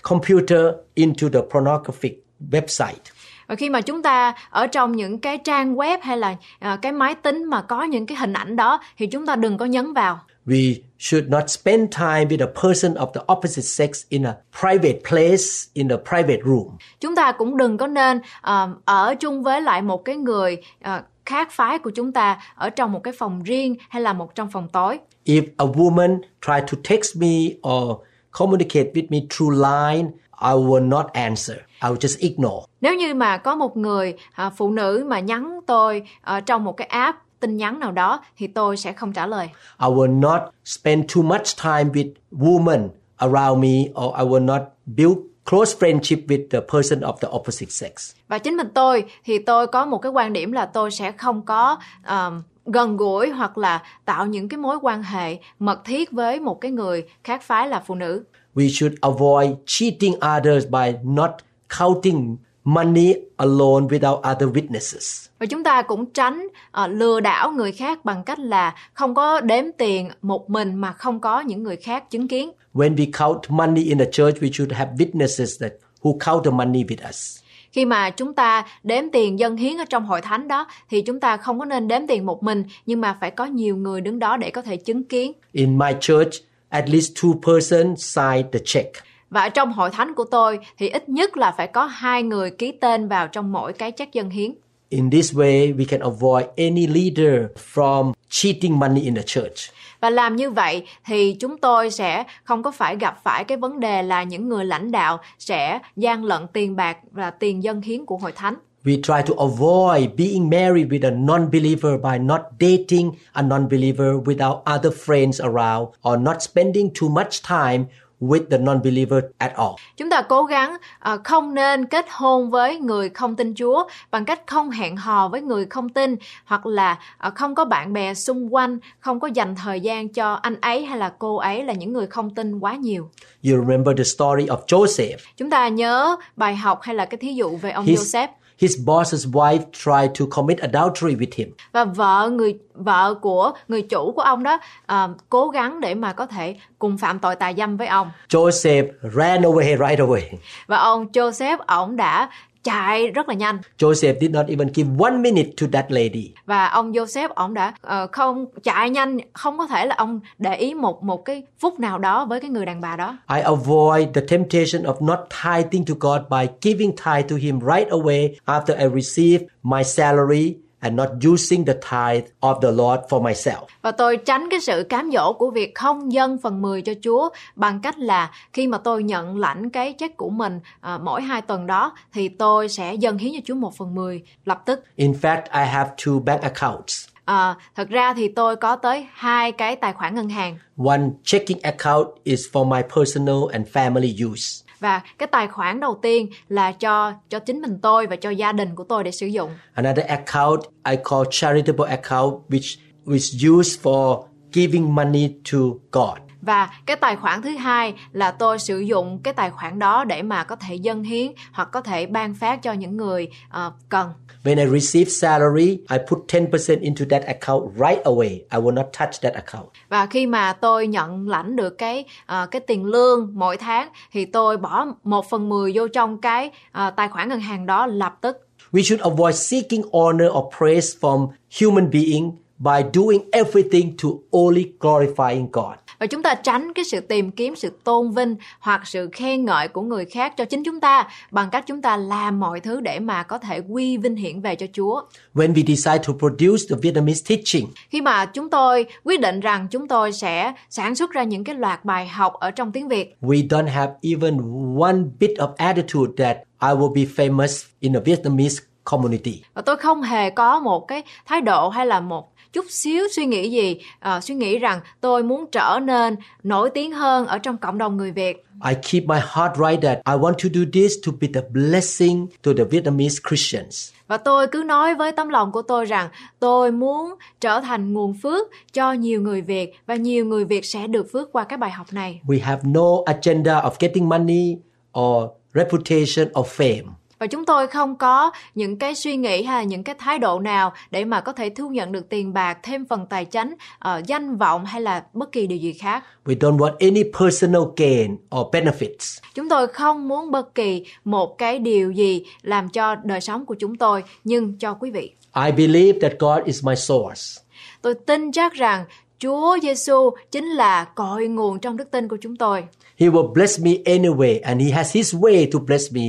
[0.02, 0.60] computer
[0.94, 3.00] into the pornographic website.
[3.46, 6.92] Và khi mà chúng ta ở trong những cái trang web hay là à, cái
[6.92, 9.92] máy tính mà có những cái hình ảnh đó thì chúng ta đừng có nhấn
[9.92, 10.20] vào.
[10.46, 14.98] We should not spend time with a person of the opposite sex in a private
[15.10, 16.76] place, in a private room.
[17.00, 21.02] Chúng ta cũng đừng có nên à, ở chung với lại một cái người à,
[21.28, 24.50] khác phái của chúng ta ở trong một cái phòng riêng hay là một trong
[24.50, 24.98] phòng tối.
[25.24, 27.96] If a woman try to text me or
[28.38, 30.08] communicate with me through line,
[30.42, 31.56] I will not answer.
[31.82, 32.66] I will just ignore.
[32.80, 36.76] Nếu như mà có một người à, phụ nữ mà nhắn tôi ở trong một
[36.76, 39.48] cái app tin nhắn nào đó thì tôi sẽ không trả lời.
[39.80, 44.62] I will not spend too much time with women around me or I will not
[44.86, 45.18] build
[45.50, 47.92] close friendship with the person of the opposite sex.
[48.28, 51.42] Và chính mình tôi thì tôi có một cái quan điểm là tôi sẽ không
[51.42, 56.40] có um, gần gũi hoặc là tạo những cái mối quan hệ mật thiết với
[56.40, 58.24] một cái người khác phái là phụ nữ.
[58.54, 61.30] We should avoid cheating others by not
[61.78, 65.28] counting money alone without other witnesses.
[65.38, 69.40] Và chúng ta cũng tránh ờ, lừa đảo người khác bằng cách là không có
[69.40, 72.50] đếm tiền một mình mà không có những người khác chứng kiến.
[72.78, 76.50] When we count money in the church, we should have witnesses that who count the
[76.50, 77.38] money with us.
[77.72, 81.20] Khi mà chúng ta đếm tiền dân hiến ở trong hội thánh đó thì chúng
[81.20, 84.18] ta không có nên đếm tiền một mình nhưng mà phải có nhiều người đứng
[84.18, 85.32] đó để có thể chứng kiến.
[85.52, 86.32] In my church,
[86.68, 88.92] at least two persons sign the check.
[89.30, 92.50] Và ở trong hội thánh của tôi thì ít nhất là phải có hai người
[92.50, 94.54] ký tên vào trong mỗi cái check dân hiến.
[94.88, 99.70] In this way, we can avoid any leader from cheating money in the church.
[100.00, 103.80] Và làm như vậy thì chúng tôi sẽ không có phải gặp phải cái vấn
[103.80, 108.06] đề là những người lãnh đạo sẽ gian lận tiền bạc và tiền dân hiến
[108.06, 108.54] của hội thánh.
[108.84, 114.62] We try to avoid being married with a non-believer by not dating a non-believer without
[114.76, 117.84] other friends around or not spending too much time
[118.20, 119.70] with the non-believer at all.
[119.96, 124.24] Chúng ta cố gắng ờ, không nên kết hôn với người không tin Chúa bằng
[124.24, 128.14] cách không hẹn hò với người không tin hoặc là ờ, không có bạn bè
[128.14, 131.72] xung quanh, không có dành thời gian cho anh ấy hay là cô ấy là
[131.72, 133.10] những người không tin quá nhiều.
[133.44, 135.16] You remember the story of Joseph.
[135.36, 138.76] Chúng ta nhớ bài học hay là cái thí dụ về ông His, Joseph his
[138.86, 141.48] boss's wife tried to commit adultery with him.
[141.72, 146.12] và vợ người vợ của người chủ của ông đó ờ, cố gắng để mà
[146.12, 150.20] có thể cùng phạm tội tà dâm với ông Joseph ran away right away.
[150.66, 152.30] và ông Joseph ông đã
[152.64, 156.32] chạy rất là nhanh Joseph did not even give one minute to that lady.
[156.46, 160.56] và ông Joseph ông đã ờ, không chạy nhanh không có thể là ông để
[160.56, 164.08] ý một một cái phút nào đó với cái người đàn bà đó I avoid
[164.14, 168.76] the temptation of not tithing to God by giving tithe to Him right away after
[168.78, 173.64] I receive my salary and not using the tithe of the Lord for myself.
[173.82, 177.28] và tôi tránh cái sự cám dỗ của việc không dâng phần 10 cho Chúa
[177.56, 181.42] bằng cách là khi mà tôi nhận lãnh cái check của mình ờ, mỗi hai
[181.42, 185.12] tuần đó thì tôi sẽ dâng hiến cho Chúa một phần 10 lập tức In
[185.12, 187.08] fact, I have two bank accounts.
[187.24, 191.60] Ờ, thật ra thì tôi có tới hai cái tài khoản ngân hàng One checking
[191.62, 196.72] account is for my personal and family use và cái tài khoản đầu tiên là
[196.72, 200.06] cho cho chính mình tôi và cho gia đình của tôi để sử dụng Another
[200.06, 200.60] account
[200.90, 205.58] I call charitable account, which is used for giving money to
[205.92, 210.04] God và cái tài khoản thứ hai là tôi sử dụng cái tài khoản đó
[210.04, 213.72] để mà có thể dâng hiến hoặc có thể ban phát cho những người ờ,
[213.88, 214.08] cần
[214.44, 218.28] When I receive salary, I put 10% into that account right away.
[218.28, 219.66] I will not touch that account.
[219.88, 224.24] và khi mà tôi nhận lãnh được cái ờ, cái tiền lương mỗi tháng thì
[224.24, 228.14] tôi bỏ một phần mười vô trong cái ờ, tài khoản ngân hàng đó lập
[228.20, 228.36] tức
[228.72, 231.28] We should avoid seeking honor or praise from
[231.60, 235.74] human being by doing everything to only glorifying God.
[235.98, 239.68] Và chúng ta tránh cái sự tìm kiếm sự tôn vinh hoặc sự khen ngợi
[239.68, 242.98] của người khác cho chính chúng ta bằng cách chúng ta làm mọi thứ để
[242.98, 245.02] mà có thể quy vinh hiển về cho Chúa.
[245.34, 249.68] When we decide to produce the Vietnamese teaching, Khi mà chúng tôi quyết định rằng
[249.70, 253.16] chúng tôi sẽ sản xuất ra những cái loạt bài học ở trong tiếng Việt
[253.20, 254.38] we don't have even
[254.80, 259.42] one bit of attitude that I will be famous in the Vietnamese community.
[259.54, 263.26] và tôi không hề có một cái thái độ hay là một chút xíu suy
[263.26, 267.56] nghĩ gì ờ, suy nghĩ rằng tôi muốn trở nên nổi tiếng hơn ở trong
[267.56, 270.92] cộng đồng người Việt I keep my heart right that I want to do this
[271.06, 273.90] to be the blessing to the Vietnamese Christians.
[274.08, 276.08] và tôi cứ nói với tấm lòng của tôi rằng
[276.38, 280.86] tôi muốn trở thành nguồn phước cho nhiều người Việt và nhiều người Việt sẽ
[280.86, 282.20] được phước qua cái bài học này.
[282.26, 284.56] We have no agenda of getting money
[284.98, 286.82] or reputation or fame.
[287.18, 290.40] Và chúng tôi không có những cái suy nghĩ hay là những cái thái độ
[290.40, 294.02] nào để mà có thể thu nhận được tiền bạc, thêm phần tài chánh, ờ,
[294.06, 296.04] danh vọng hay là bất kỳ điều gì khác.
[296.24, 299.20] We don't want any personal gain or benefits.
[299.34, 303.54] Chúng tôi không muốn bất kỳ một cái điều gì làm cho đời sống của
[303.54, 305.12] chúng tôi, nhưng cho quý vị.
[305.46, 307.42] I believe that God is my source.
[307.82, 308.84] Tôi tin chắc rằng
[309.18, 312.64] Chúa Giêsu chính là cội nguồn trong đức tin của chúng tôi.
[312.98, 316.02] He will bless me anyway, and He has His way to bless me.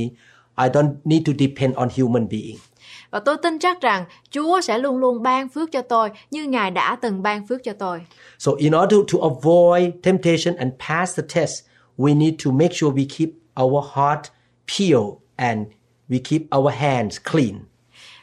[0.66, 2.56] I don't need to depend on human being.
[3.10, 6.70] Và tôi tin chắc rằng Chúa sẽ luôn luôn ban phước cho tôi như Ngài
[6.70, 8.00] đã từng ban phước cho tôi.
[8.38, 11.64] So, in order to avoid temptation and pass the test,
[11.98, 13.30] we need to make sure we keep
[13.62, 14.22] our heart
[14.78, 15.66] pure and
[16.08, 17.54] we keep our hands clean.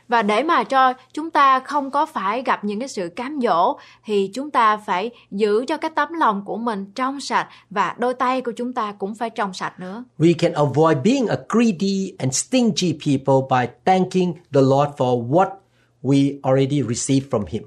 [0.07, 3.77] Và để mà cho chúng ta không có phải gặp những cái sự cám dỗ
[4.05, 8.13] thì chúng ta phải giữ cho cái tấm lòng của mình trong sạch và đôi
[8.13, 10.03] tay của chúng ta cũng phải trong sạch nữa.
[10.19, 15.49] We can avoid being a greedy and stingy people by thanking the Lord for what
[16.03, 17.63] we already received from Him.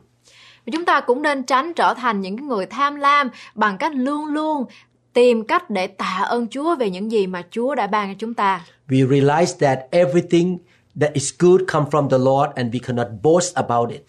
[0.72, 4.26] Chúng ta cũng nên tránh trở thành những cái người tham lam bằng cách luôn
[4.26, 4.64] luôn
[5.12, 8.34] tìm cách để tạ ơn Chúa về những gì mà Chúa đã ban cho chúng
[8.34, 8.64] ta.
[8.88, 10.58] We realize that everything
[11.00, 14.04] that is good come from the Lord and we cannot boast about it.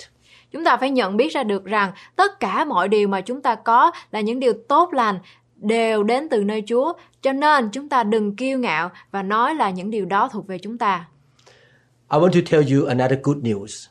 [0.51, 3.55] Chúng ta phải nhận biết ra được rằng tất cả mọi điều mà chúng ta
[3.55, 5.19] có là những điều tốt lành
[5.55, 9.69] đều đến từ nơi Chúa, cho nên chúng ta đừng kiêu ngạo và nói là
[9.69, 11.07] những điều đó thuộc về chúng ta.
[12.11, 13.87] I want to tell you another good news.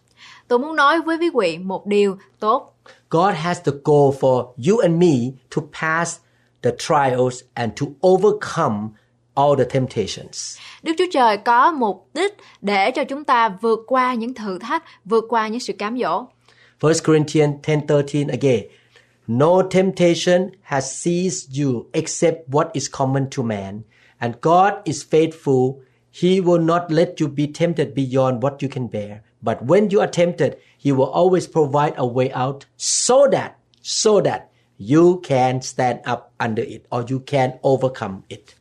[0.48, 2.76] Tôi muốn nói với quý vị một điều tốt.
[3.11, 6.18] God has the goal for you and me to pass
[6.62, 8.88] the trials and to overcome
[9.35, 10.59] all the temptations.
[10.83, 14.85] Đức Chúa Trời có mục đích để cho chúng ta vượt qua những thử thách,
[15.05, 16.27] vượt qua những sự cám dỗ.
[16.81, 18.64] 1 Corinthians 10:13 again.
[19.27, 23.83] No temptation has seized you except what is common to man,
[24.19, 25.75] and God is faithful.
[26.12, 29.23] He will not let you be tempted beyond what you can bear.
[29.43, 33.51] But when you are tempted, he will always provide a way out so that
[33.83, 38.55] so that you can stand up under it or you can overcome it.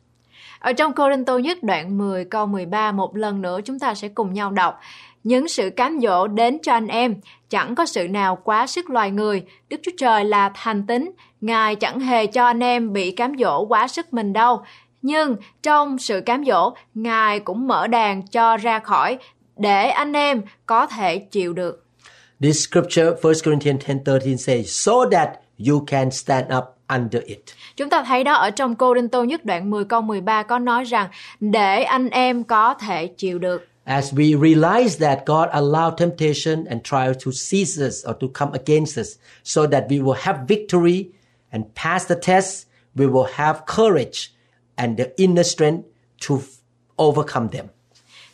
[0.60, 4.08] Ở trong Cô Tô nhất đoạn 10 câu 13 một lần nữa chúng ta sẽ
[4.08, 4.80] cùng nhau đọc.
[5.24, 7.14] Những sự cám dỗ đến cho anh em,
[7.50, 9.42] chẳng có sự nào quá sức loài người.
[9.68, 13.64] Đức Chúa Trời là thành tính Ngài chẳng hề cho anh em bị cám dỗ
[13.64, 14.62] quá sức mình đâu.
[15.02, 19.18] Nhưng trong sự cám dỗ, Ngài cũng mở đàn cho ra khỏi
[19.56, 21.86] để anh em có thể chịu được.
[22.40, 25.28] This scripture, 1 Corinthians 10:13 says, so that
[25.68, 26.64] you can stand up
[26.98, 27.40] under it.
[27.76, 30.58] Chúng ta thấy đó ở trong Cô Đinh Tô nhất đoạn 10 câu 13 có
[30.58, 31.08] nói rằng
[31.40, 33.66] để anh em có thể chịu được.
[33.84, 38.52] As we realize that God allowed temptation and trial to seize us or to come
[38.52, 39.08] against us
[39.44, 41.04] so that we will have victory
[41.50, 44.30] and pass the test, we will have courage
[44.76, 45.84] and the inner strength
[46.28, 46.34] to
[46.96, 47.66] overcome them.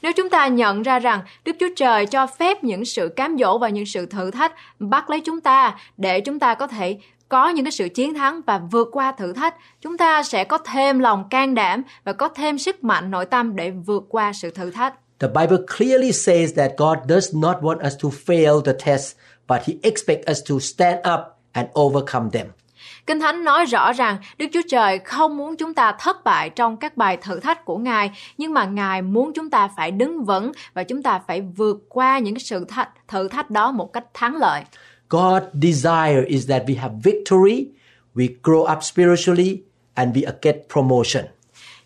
[0.03, 3.59] Nếu chúng ta nhận ra rằng Đức Chúa Trời cho phép những sự cám dỗ
[3.59, 7.49] và những sự thử thách bắt lấy chúng ta để chúng ta có thể có
[7.49, 10.99] những cái sự chiến thắng và vượt qua thử thách, chúng ta sẽ có thêm
[10.99, 14.71] lòng can đảm và có thêm sức mạnh nội tâm để vượt qua sự thử
[14.71, 14.95] thách.
[15.19, 19.17] The Bible clearly says that God does not want us to fail the test,
[19.49, 21.21] but He expects us to stand up
[21.53, 22.47] and overcome them.
[23.07, 26.77] Kinh Thánh nói rõ rằng Đức Chúa Trời không muốn chúng ta thất bại trong
[26.77, 30.53] các bài thử thách của Ngài, nhưng mà Ngài muốn chúng ta phải đứng vững
[30.75, 34.05] và chúng ta phải vượt qua những cái sự thách, thử thách đó một cách
[34.15, 34.63] thắng lợi.
[35.09, 37.67] God's desire is that we have victory,
[38.15, 39.63] we grow up spiritually,
[39.95, 41.25] and we get promotion.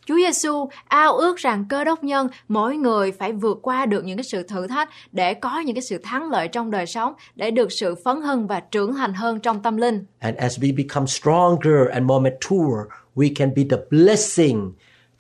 [0.07, 4.17] Chúa Giêsu ao ước rằng cơ đốc nhân mỗi người phải vượt qua được những
[4.17, 7.51] cái sự thử thách để có những cái sự thắng lợi trong đời sống, để
[7.51, 10.05] được sự phấn hưng và trưởng thành hơn trong tâm linh.
[10.19, 14.73] And as we become stronger and more mature, we can be the blessing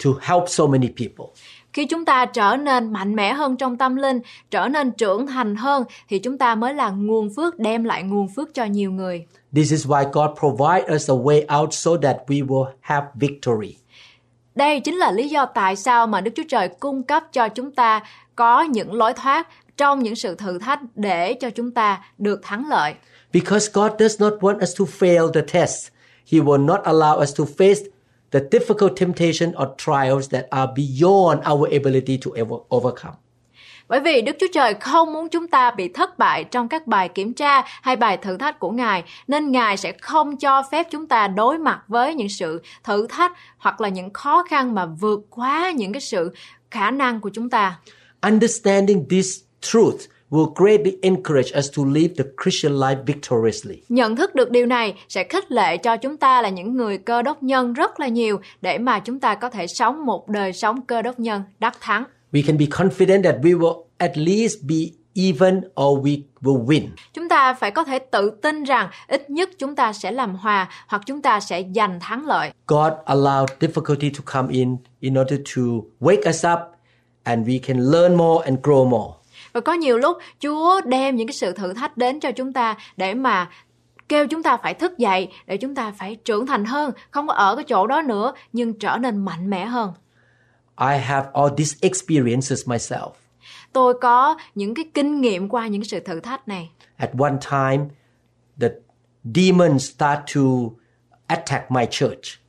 [0.04, 1.26] to help so many people.
[1.72, 5.56] Khi chúng ta trở nên mạnh mẽ hơn trong tâm linh, trở nên trưởng thành
[5.56, 9.26] hơn thì chúng ta mới là nguồn phước đem lại nguồn phước cho nhiều người.
[9.54, 13.76] This is why God provides us a way out so that we will have victory.
[14.54, 17.70] Đây chính là lý do tại sao mà Đức Chúa Trời cung cấp cho chúng
[17.70, 18.02] ta
[18.36, 22.68] có những lối thoát trong những sự thử thách để cho chúng ta được thắng
[22.68, 22.94] lợi.
[23.32, 25.88] Because God does not want us to fail the test,
[26.32, 27.90] He will not allow us to face
[28.30, 33.14] the difficult temptation or trials that are beyond our ability to ever overcome.
[33.88, 37.08] Bởi vì Đức Chúa Trời không muốn chúng ta bị thất bại trong các bài
[37.08, 41.06] kiểm tra hay bài thử thách của Ngài, nên Ngài sẽ không cho phép chúng
[41.06, 45.20] ta đối mặt với những sự thử thách hoặc là những khó khăn mà vượt
[45.30, 46.34] quá những cái sự
[46.70, 47.78] khả năng của chúng ta.
[48.22, 53.82] Understanding this truth will greatly encourage us to live the Christian life victoriously.
[53.88, 57.22] Nhận thức được điều này sẽ khích lệ cho chúng ta là những người cơ
[57.22, 60.82] đốc nhân rất là nhiều để mà chúng ta có thể sống một đời sống
[60.86, 62.04] cơ đốc nhân đắc thắng.
[62.32, 64.76] We can be confident that we will at least be
[65.14, 66.88] even or we will win.
[67.12, 70.68] Chúng ta phải có thể tự tin rằng ít nhất chúng ta sẽ làm hòa
[70.88, 72.50] hoặc chúng ta sẽ giành thắng lợi.
[72.66, 75.62] God allowed difficulty to come in in order to
[76.00, 76.58] wake us up
[77.22, 79.19] and we can learn more and grow more.
[79.52, 82.76] Và có nhiều lúc Chúa đem những cái sự thử thách đến cho chúng ta
[82.96, 83.50] để mà
[84.08, 87.34] kêu chúng ta phải thức dậy để chúng ta phải trưởng thành hơn, không có
[87.34, 89.92] ở cái chỗ đó nữa nhưng trở nên mạnh mẽ hơn.
[90.80, 93.10] I have all these experiences myself.
[93.72, 96.70] Tôi có những cái kinh nghiệm qua những sự thử thách này.
[96.96, 97.84] At one time,
[98.60, 98.68] the
[99.34, 100.40] demons start to
[101.26, 102.40] attack my church.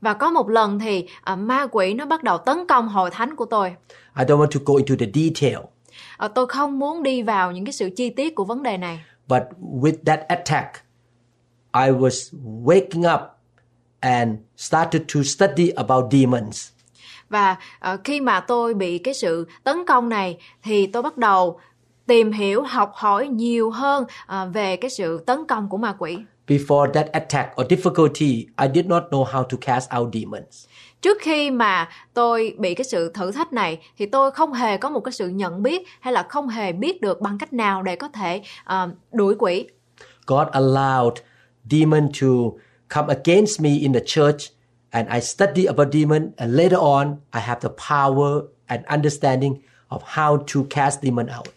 [0.00, 3.36] Và có một lần thì à, ma quỷ nó bắt đầu tấn công hội thánh
[3.36, 3.68] của tôi.
[4.18, 5.64] I don't want to go into the detail,
[6.16, 9.00] À, tôi không muốn đi vào những cái sự chi tiết của vấn đề này.
[9.28, 10.84] but with that attack,
[11.72, 12.32] I was
[12.64, 13.20] waking up
[14.00, 16.68] and started to study about demons.
[17.28, 21.60] Và ờ, khi mà tôi bị cái sự tấn công này thì tôi bắt đầu
[22.06, 26.18] tìm hiểu, học hỏi nhiều hơn ờ, về cái sự tấn công của ma quỷ.
[26.46, 30.66] Before that attack or difficulty, I did not know how to cast out demons.
[31.02, 34.90] Trước khi mà tôi bị cái sự thử thách này thì tôi không hề có
[34.90, 37.96] một cái sự nhận biết hay là không hề biết được bằng cách nào để
[37.96, 39.66] có thể uh, đuổi quỷ.
[40.26, 41.14] God allowed
[41.70, 42.26] demon to
[42.94, 44.52] come against me in the church
[44.90, 49.54] and I study about demon and later on I have the power and understanding
[49.88, 51.54] of how to cast demon out.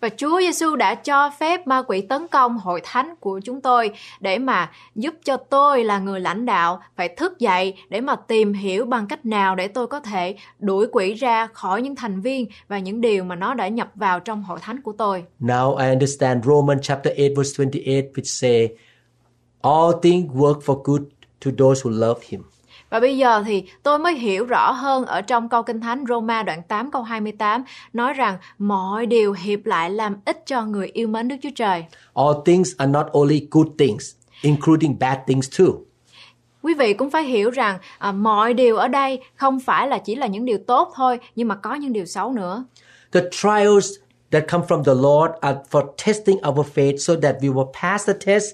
[0.00, 3.90] Và Chúa Giêsu đã cho phép ma quỷ tấn công hội thánh của chúng tôi
[4.20, 8.52] để mà giúp cho tôi là người lãnh đạo phải thức dậy để mà tìm
[8.52, 12.46] hiểu bằng cách nào để tôi có thể đuổi quỷ ra khỏi những thành viên
[12.68, 15.24] và những điều mà nó đã nhập vào trong hội thánh của tôi.
[15.40, 18.68] Now I understand Romans chapter 8 verse 28 which say,
[19.62, 21.02] all things work for good
[21.44, 22.42] to those who love him.
[22.90, 26.42] Và bây giờ thì tôi mới hiểu rõ hơn ở trong câu Kinh Thánh Roma
[26.42, 31.08] đoạn 8 câu 28 nói rằng mọi điều hiệp lại làm ích cho người yêu
[31.08, 31.84] mến Đức Chúa Trời.
[32.14, 35.66] All things are not only good things, including bad things too.
[36.62, 40.14] Quý vị cũng phải hiểu rằng à, mọi điều ở đây không phải là chỉ
[40.14, 42.64] là những điều tốt thôi, nhưng mà có những điều xấu nữa.
[43.12, 43.90] The trials
[44.30, 48.06] that come from the Lord are for testing our faith so that we will pass
[48.06, 48.46] the test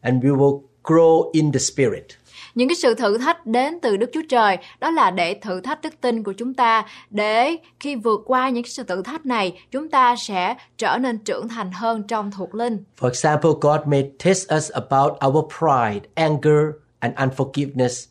[0.00, 2.21] and we will grow in the spirit.
[2.54, 5.82] Những cái sự thử thách đến từ Đức Chúa Trời đó là để thử thách
[5.82, 9.60] đức tin của chúng ta để khi vượt qua những cái sự thử thách này
[9.70, 12.84] chúng ta sẽ trở nên trưởng thành hơn trong thuộc linh.
[13.00, 16.58] For example, God may test us about our pride, anger,
[16.98, 18.06] and unforgiveness,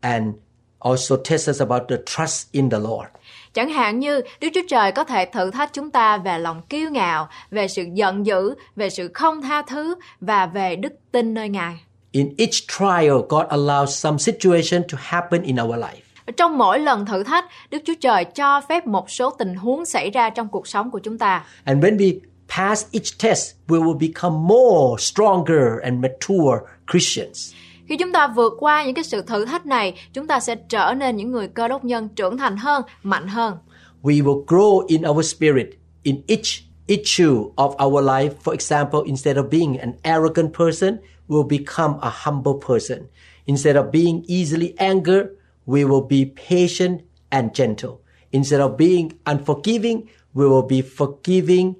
[0.00, 0.34] and
[0.78, 3.08] also test us about the trust in the Lord.
[3.54, 6.90] Chẳng hạn như Đức Chúa Trời có thể thử thách chúng ta về lòng kiêu
[6.90, 11.48] ngạo, về sự giận dữ, về sự không tha thứ và về đức tin nơi
[11.48, 11.80] Ngài.
[12.12, 16.32] In each trial, God allows some situation to happen in our life.
[16.36, 20.10] Trong mỗi lần thử thách, Đức Chúa Trời cho phép một số tình huống xảy
[20.10, 21.44] ra trong cuộc sống của chúng ta.
[21.64, 22.18] And when we
[22.56, 26.58] pass each test, we will become more stronger and mature
[26.92, 27.52] Christians.
[27.88, 30.94] Khi chúng ta vượt qua những cái sự thử thách này, chúng ta sẽ trở
[30.96, 33.54] nên những người cơ đốc nhân trưởng thành hơn, mạnh hơn.
[34.02, 35.66] We will grow in our spirit
[36.02, 38.30] in each issue of our life.
[38.44, 40.96] For example, instead of being an arrogant person,
[41.30, 43.08] we'll become a humble person.
[43.46, 48.02] Instead of being easily angered, we will be patient and gentle.
[48.32, 51.76] Instead of being unforgiving, we will be forgiving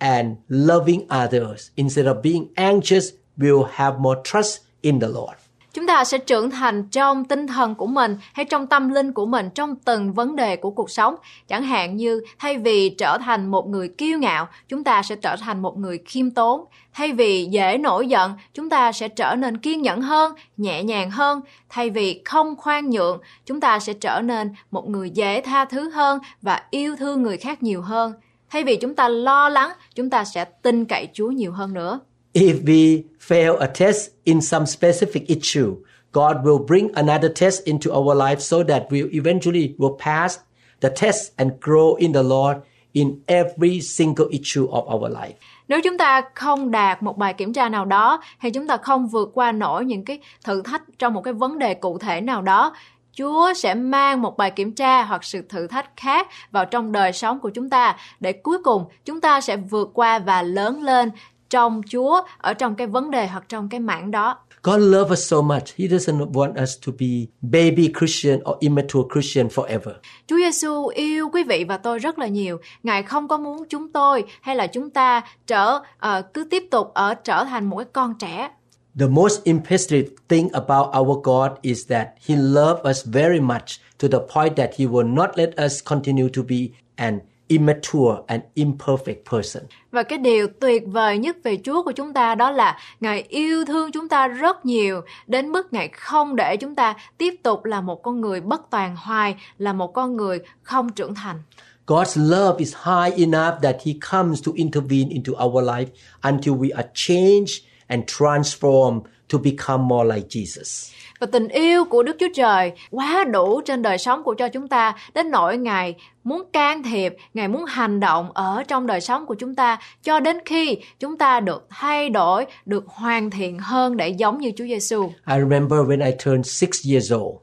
[0.00, 1.72] and loving others.
[1.76, 5.36] Instead of being anxious, we will have more trust in the Lord.
[5.72, 9.26] Chúng ta sẽ trưởng thành trong tinh thần của mình hay trong tâm linh của
[9.26, 11.14] mình trong từng vấn đề của cuộc sống.
[11.48, 15.36] Chẳng hạn như thay vì trở thành một người kiêu ngạo, chúng ta sẽ trở
[15.36, 16.64] thành một người khiêm tốn.
[16.92, 21.10] Thay vì dễ nổi giận, chúng ta sẽ trở nên kiên nhẫn hơn, nhẹ nhàng
[21.10, 21.40] hơn.
[21.68, 25.90] Thay vì không khoan nhượng, chúng ta sẽ trở nên một người dễ tha thứ
[25.90, 28.12] hơn và yêu thương người khác nhiều hơn.
[28.50, 32.00] Thay vì chúng ta lo lắng, chúng ta sẽ tin cậy Chúa nhiều hơn nữa.
[32.34, 35.76] If we fail a test in some specific issue,
[36.12, 40.38] God will bring another test into our life so that we eventually will pass
[40.80, 42.56] the test and grow in the Lord
[42.92, 45.34] in every single issue of our life.
[45.68, 49.08] Nếu chúng ta không đạt một bài kiểm tra nào đó hay chúng ta không
[49.08, 52.42] vượt qua nổi những cái thử thách trong một cái vấn đề cụ thể nào
[52.42, 52.72] đó,
[53.16, 57.12] Chúa sẽ mang một bài kiểm tra hoặc sự thử thách khác vào trong đời
[57.12, 61.10] sống của chúng ta để cuối cùng chúng ta sẽ vượt qua và lớn lên
[61.52, 64.38] trong Chúa ở trong cái vấn đề hoặc trong cái mảng đó.
[64.62, 65.76] God loves us so much.
[65.76, 67.06] He doesn't want us to be
[67.40, 69.92] baby Christian or immature Christian forever.
[70.26, 72.58] Chúa Giêsu yêu quý vị và tôi rất là nhiều.
[72.82, 76.94] Ngài không có muốn chúng tôi hay là chúng ta trở ờ, cứ tiếp tục
[76.94, 78.50] ở trở thành một cái con trẻ.
[78.98, 84.08] The most impressive thing about our God is that He loves us very much to
[84.08, 87.18] the point that He will not let us continue to be an
[87.48, 89.62] immature and imperfect person.
[89.90, 93.64] Và cái điều tuyệt vời nhất về Chúa của chúng ta đó là Ngài yêu
[93.64, 97.80] thương chúng ta rất nhiều đến mức Ngài không để chúng ta tiếp tục là
[97.80, 101.42] một con người bất toàn hoài, là một con người không trưởng thành.
[101.86, 105.86] God's love is high enough that He comes to intervene into our life
[106.20, 110.92] until we are changed and transformed to become more like Jesus.
[111.22, 114.68] Và tình yêu của Đức Chúa Trời quá đủ trên đời sống của cho chúng
[114.68, 115.94] ta đến nỗi Ngài
[116.24, 120.20] muốn can thiệp, Ngài muốn hành động ở trong đời sống của chúng ta cho
[120.20, 124.64] đến khi chúng ta được thay đổi, được hoàn thiện hơn để giống như Chúa
[124.64, 125.02] Giêsu.
[125.06, 127.36] I remember when I turned six years old.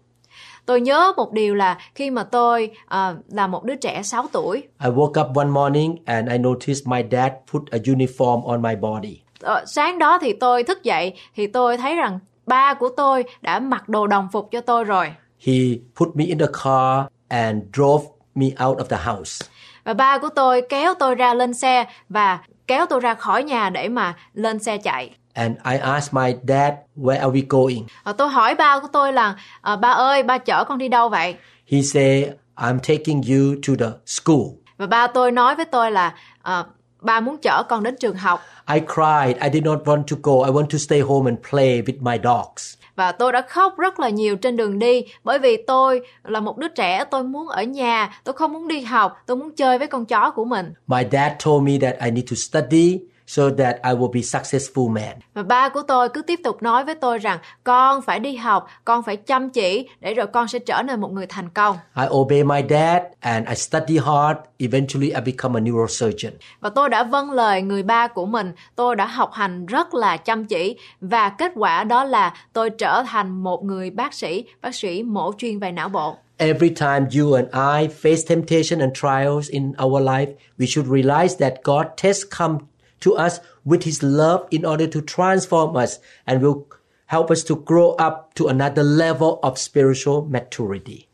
[0.65, 4.63] Tôi nhớ một điều là khi mà tôi ờ, là một đứa trẻ 6 tuổi,
[4.83, 8.75] I woke up one morning and I noticed my dad put a uniform on my
[8.75, 9.21] body.
[9.41, 12.19] Ờ, sáng đó thì tôi thức dậy thì tôi thấy rằng
[12.49, 15.13] ba của tôi đã mặc đồ đồng phục cho tôi rồi.
[15.45, 15.53] He
[15.95, 19.45] put me in the car and drove me out of the house.
[19.83, 23.69] Và ba của tôi kéo tôi ra lên xe và kéo tôi ra khỏi nhà
[23.69, 25.09] để mà lên xe chạy.
[25.33, 27.83] And I asked my dad, Where are we going?
[28.03, 31.09] Và tôi hỏi ba của tôi là "Ờ, ba ơi ba chở con đi đâu
[31.09, 31.35] vậy?
[31.71, 32.23] He said,
[32.55, 34.41] I'm taking you to the school.
[34.77, 36.65] Và ba tôi nói với tôi là "Ờ,
[37.01, 38.41] ba muốn chở con đến trường học.
[38.73, 39.43] I cried.
[39.43, 40.45] I did not want to go.
[40.45, 42.73] I want to stay home and play with my dogs.
[42.95, 46.57] Và tôi đã khóc rất là nhiều trên đường đi bởi vì tôi là một
[46.57, 49.87] đứa trẻ, tôi muốn ở nhà, tôi không muốn đi học, tôi muốn chơi với
[49.87, 50.73] con chó của mình.
[50.87, 52.99] My dad told me that I need to study
[53.29, 55.17] so that I will be successful man.
[55.33, 58.67] Và ba của tôi cứ tiếp tục nói với tôi rằng con phải đi học,
[58.85, 61.77] con phải chăm chỉ để rồi con sẽ trở nên một người thành công.
[61.97, 64.39] I obey my dad and I study hard.
[64.57, 66.33] Eventually, I become a neurosurgeon.
[66.59, 70.17] Và tôi đã vâng lời người ba của mình, tôi đã học hành rất là
[70.17, 74.75] chăm chỉ và kết quả đó là tôi trở thành một người bác sĩ, bác
[74.75, 76.15] sĩ mổ chuyên về não bộ.
[76.37, 81.37] Every time you and I face temptation and trials in our life, we should realize
[81.39, 82.57] that God tests come
[83.05, 83.33] to us
[83.65, 86.63] with His love in order to transform us and will
[87.05, 91.05] help us to grow up to another level of spiritual maturity.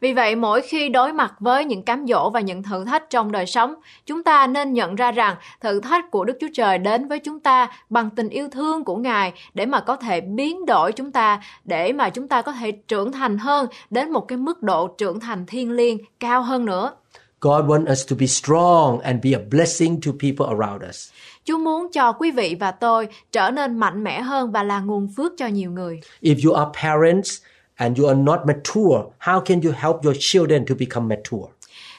[0.00, 3.32] Vì vậy, mỗi khi đối mặt với những cám dỗ và những thử thách trong
[3.32, 3.74] đời sống,
[4.06, 7.40] chúng ta nên nhận ra rằng thử thách của Đức Chúa Trời đến với chúng
[7.40, 11.42] ta bằng tình yêu thương của Ngài để mà có thể biến đổi chúng ta,
[11.64, 15.20] để mà chúng ta có thể trưởng thành hơn đến một cái mức độ trưởng
[15.20, 16.92] thành thiên liêng cao hơn nữa.
[17.40, 21.10] God wants us to be strong and be a blessing to people around us.
[21.44, 25.08] Chúa muốn cho quý vị và tôi trở nên mạnh mẽ hơn và là nguồn
[25.16, 26.00] phước cho nhiều người.
[26.22, 27.42] If you are parents
[27.74, 31.52] and you are not mature, how can you help your children to become mature?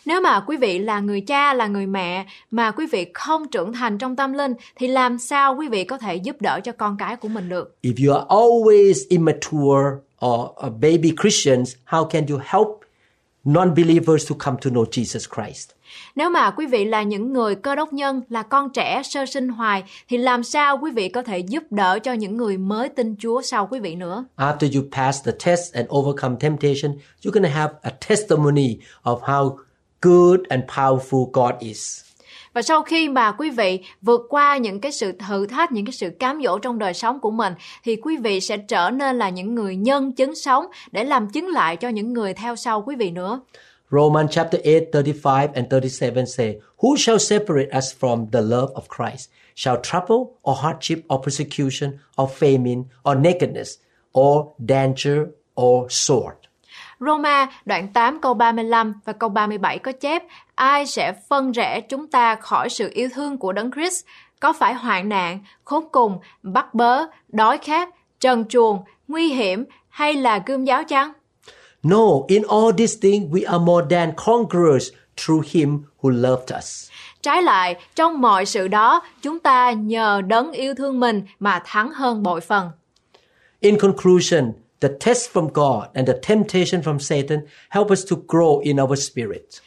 [0.05, 3.73] Nếu mà quý vị là người cha, là người mẹ mà quý vị không trưởng
[3.73, 6.97] thành trong tâm linh thì làm sao quý vị có thể giúp đỡ cho con
[6.97, 7.75] cái của mình được?
[7.83, 12.80] If you are always immature or a baby Christians, how can you help
[13.43, 15.69] non-believers to come to know Jesus Christ?
[16.15, 19.49] Nếu mà quý vị là những người cơ đốc nhân, là con trẻ sơ sinh
[19.49, 23.15] hoài thì làm sao quý vị có thể giúp đỡ cho những người mới tin
[23.19, 24.25] Chúa sau quý vị nữa?
[24.37, 29.19] After you pass the test and overcome temptation, you're going to have a testimony of
[29.19, 29.57] how
[30.01, 32.01] good and powerful God is.
[32.53, 35.93] Và sau khi mà quý vị vượt qua những cái sự thử thách, những cái
[35.93, 39.29] sự cám dỗ trong đời sống của mình thì quý vị sẽ trở nên là
[39.29, 42.95] những người nhân chứng sống để làm chứng lại cho những người theo sau quý
[42.95, 43.41] vị nữa.
[43.91, 48.83] Romans chapter 8, 35 and 37 say, Who shall separate us from the love of
[48.89, 49.29] Christ?
[49.55, 53.77] Shall trouble or hardship or persecution or famine or nakedness
[54.13, 55.25] or danger
[55.55, 56.40] or sword?
[57.05, 60.23] Roma đoạn 8 câu 35 và câu 37 có chép
[60.55, 64.05] Ai sẽ phân rẽ chúng ta khỏi sự yêu thương của Đấng Christ?
[64.39, 67.89] Có phải hoạn nạn, khốn cùng, bắt bớ, đói khát,
[68.19, 71.11] trần truồng, nguy hiểm hay là gươm giáo chăng?
[71.83, 76.89] No, in all these things we are more than conquerors through him who loved us.
[77.21, 81.91] Trái lại, trong mọi sự đó, chúng ta nhờ đấng yêu thương mình mà thắng
[81.91, 82.69] hơn bội phần.
[83.59, 84.51] In conclusion,
[84.81, 88.99] the test from God and the temptation from Satan help us to grow in our
[89.09, 89.61] spirit.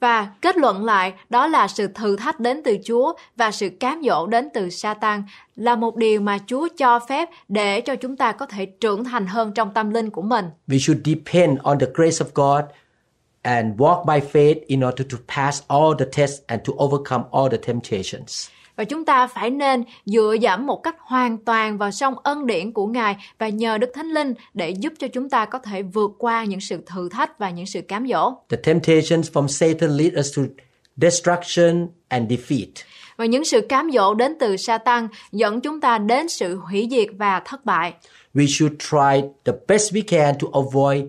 [0.00, 4.02] Và kết luận lại, đó là sự thử thách đến từ Chúa và sự cám
[4.04, 5.22] dỗ đến từ Satan
[5.56, 9.26] là một điều mà Chúa cho phép để cho chúng ta có thể trưởng thành
[9.26, 10.44] hơn trong tâm linh của mình.
[10.68, 12.64] We should depend on the grace of God
[13.42, 17.50] and walk by faith in order to pass all the tests and to overcome all
[17.50, 18.48] the temptations.
[18.78, 22.72] Và chúng ta phải nên dựa dẫm một cách hoàn toàn vào sông ân điển
[22.72, 26.10] của Ngài và nhờ Đức Thánh Linh để giúp cho chúng ta có thể vượt
[26.18, 28.34] qua những sự thử thách và những sự cám dỗ.
[28.48, 30.42] The temptations from Satan lead us to
[30.96, 32.68] destruction and defeat.
[33.16, 37.08] Và những sự cám dỗ đến từ Satan dẫn chúng ta đến sự hủy diệt
[37.18, 37.92] và thất bại.
[38.34, 41.04] We should try the best we can to avoid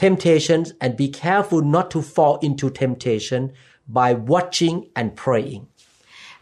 [0.00, 3.48] temptations and be careful not to fall into temptation
[3.86, 5.69] by watching and praying.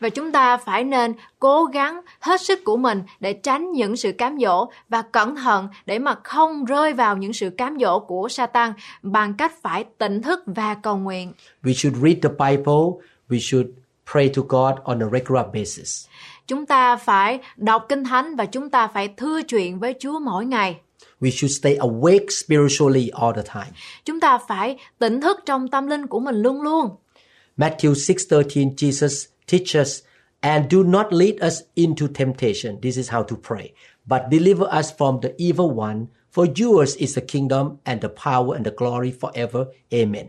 [0.00, 4.12] Và chúng ta phải nên cố gắng hết sức của mình để tránh những sự
[4.12, 8.28] cám dỗ và cẩn thận để mà không rơi vào những sự cám dỗ của
[8.28, 8.72] Satan
[9.02, 11.32] bằng cách phải tỉnh thức và cầu nguyện.
[11.62, 12.84] We should read the Bible.
[13.28, 13.66] We should
[14.12, 16.06] pray to God on a regular basis.
[16.46, 20.46] Chúng ta phải đọc kinh thánh và chúng ta phải thưa chuyện với Chúa mỗi
[20.46, 20.76] ngày.
[21.20, 23.76] We should stay awake spiritually all the time.
[24.04, 26.90] Chúng ta phải tỉnh thức trong tâm linh của mình luôn luôn.
[27.56, 30.02] Matthew 6:13 Jesus Teach us
[30.40, 32.80] and do not lead us into temptation.
[32.82, 33.72] This is how to pray.
[34.06, 38.54] But deliver us from the evil one, for yours is the kingdom and the power
[38.56, 39.64] and the glory forever.
[39.92, 40.26] Amen.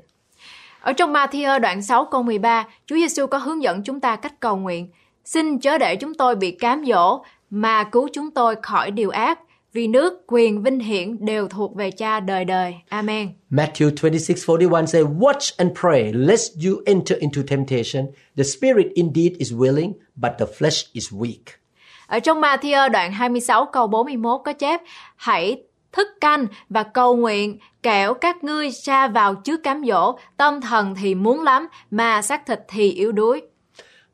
[0.82, 4.40] Ở trong Matthew đoạn 6 câu 13, Chúa Giêsu có hướng dẫn chúng ta cách
[4.40, 4.88] cầu nguyện.
[5.26, 9.40] Xin chớ để chúng tôi bị cám dỗ, mà cứu chúng tôi khỏi điều ác.
[9.74, 12.76] Vì nước, quyền, vinh hiển đều thuộc về cha đời đời.
[12.90, 13.30] Amen.
[13.52, 18.06] Matthew 26:41 say, "Watch and pray, lest you enter into temptation.
[18.38, 21.60] The spirit indeed is willing, but the flesh is weak."
[22.08, 24.82] Ở trong Matthew đoạn 26 câu 41 có chép,
[25.16, 30.62] Hãy thức canh và cầu nguyện, kẻo các ngươi xa vào trước cám dỗ, tâm
[30.62, 33.42] thần thì muốn lắm, mà xác thịt thì yếu đuối.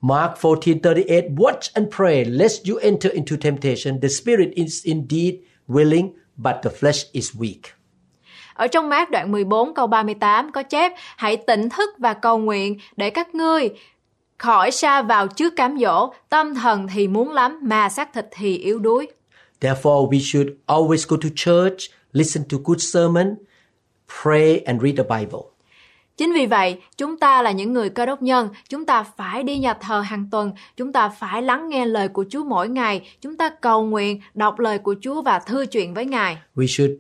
[0.01, 4.01] Mark 14:38 Watch and pray lest you enter into temptation.
[4.01, 5.35] The spirit is indeed
[5.67, 7.61] willing, but the flesh is weak.
[8.53, 12.77] Ở trong mát đoạn 14 câu 38 có chép Hãy tỉnh thức và cầu nguyện
[12.97, 13.69] để các ngươi
[14.37, 18.57] khỏi xa vào trước cám dỗ, tâm thần thì muốn lắm mà xác thịt thì
[18.57, 19.07] yếu đuối.
[19.61, 23.35] Therefore, we should always go to church, listen to good sermon,
[24.23, 25.54] pray and read the Bible.
[26.17, 29.57] Chính vì vậy, chúng ta là những người cơ đốc nhân, chúng ta phải đi
[29.57, 33.37] nhà thờ hàng tuần, chúng ta phải lắng nghe lời của Chúa mỗi ngày, chúng
[33.37, 36.37] ta cầu nguyện, đọc lời của Chúa và thư chuyện với Ngài.
[36.55, 36.91] We should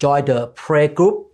[0.00, 0.34] join the
[0.66, 1.32] prayer group,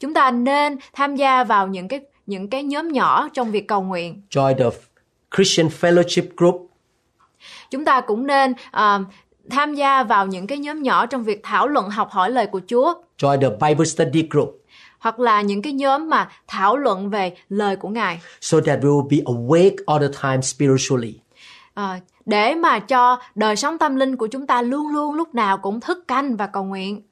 [0.00, 3.82] Chúng ta nên tham gia vào những cái những cái nhóm nhỏ trong việc cầu
[3.82, 4.22] nguyện.
[4.30, 4.78] join the
[5.36, 6.70] Christian fellowship group,
[7.70, 8.98] Chúng ta cũng nên à,
[9.50, 12.60] tham gia vào những cái nhóm nhỏ trong việc thảo luận học hỏi lời của
[12.66, 14.63] Chúa join the Bible study group,
[15.04, 18.88] hoặc là những cái nhóm mà thảo luận về lời của Ngài so that we
[18.88, 21.14] will be awake all the time spiritually.
[21.74, 25.58] à, để mà cho đời sống tâm linh của chúng ta luôn luôn lúc nào
[25.58, 27.02] cũng thức canh và cầu nguyện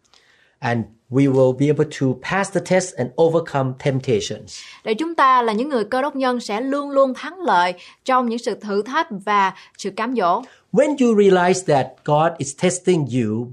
[0.59, 4.61] And we will be able to pass the test and overcome temptations.
[4.85, 7.75] để chúng ta là những người cơ đốc nhân sẽ luôn luôn thắng lợi
[8.05, 12.57] trong những sự thử thách và sự cám dỗ When you realize that God is
[12.63, 13.47] testing you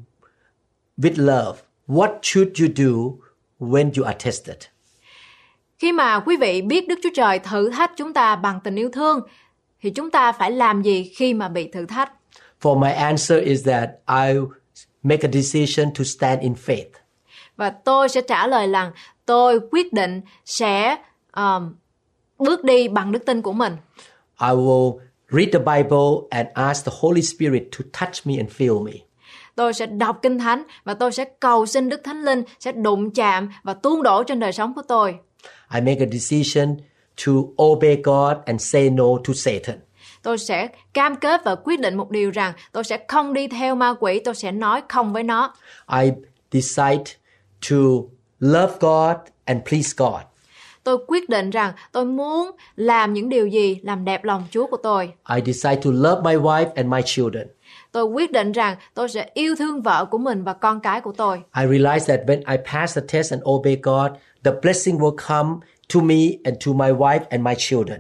[0.98, 3.26] with love, what should you do
[3.60, 4.57] when you are tested?
[5.80, 8.89] khi mà quý vị biết Đức Chúa Trời thử thách chúng ta bằng tình yêu
[8.93, 9.20] thương
[9.82, 12.12] thì chúng ta phải làm gì khi mà bị thử thách
[12.62, 14.36] For my answer is that I
[15.03, 16.89] make a decision to stand in faith.
[17.57, 18.91] và tôi sẽ trả lời rằng
[19.26, 20.95] tôi quyết định sẽ
[21.36, 21.76] um,
[22.38, 23.78] bước đi bằng đức tin của mình
[24.41, 24.99] I will
[25.30, 28.91] read the Bible and ask the Holy Spirit to touch me and fill me.
[29.60, 33.12] Tôi sẽ đọc kinh thánh và tôi sẽ cầu xin đức thánh linh sẽ đụng
[33.12, 35.16] chạm và tuôn đổ trên đời sống của tôi
[35.74, 36.78] I make a decision
[37.26, 37.32] to
[37.64, 39.80] obey God and say no to Satan.
[40.24, 43.76] tôi sẽ cam kết và quyết định một điều rằng tôi sẽ không đi theo
[43.76, 45.53] ma quỷ tôi sẽ nói không với nó
[46.01, 46.12] I
[46.51, 47.03] decide
[47.70, 47.78] to
[48.39, 50.22] love God and please God.
[50.84, 54.78] tôi quyết định rằng tôi muốn làm những điều gì làm đẹp lòng chúa của
[54.78, 57.47] tôi I decide to love my wife and my children.
[57.92, 61.14] Tôi quyết định rằng tôi sẽ yêu thương vợ của mình và con cái của
[61.18, 64.12] tôi I realize that when I pass the test and obey God,
[64.44, 65.50] the blessing will come
[65.94, 68.00] to me and to my wife and my children.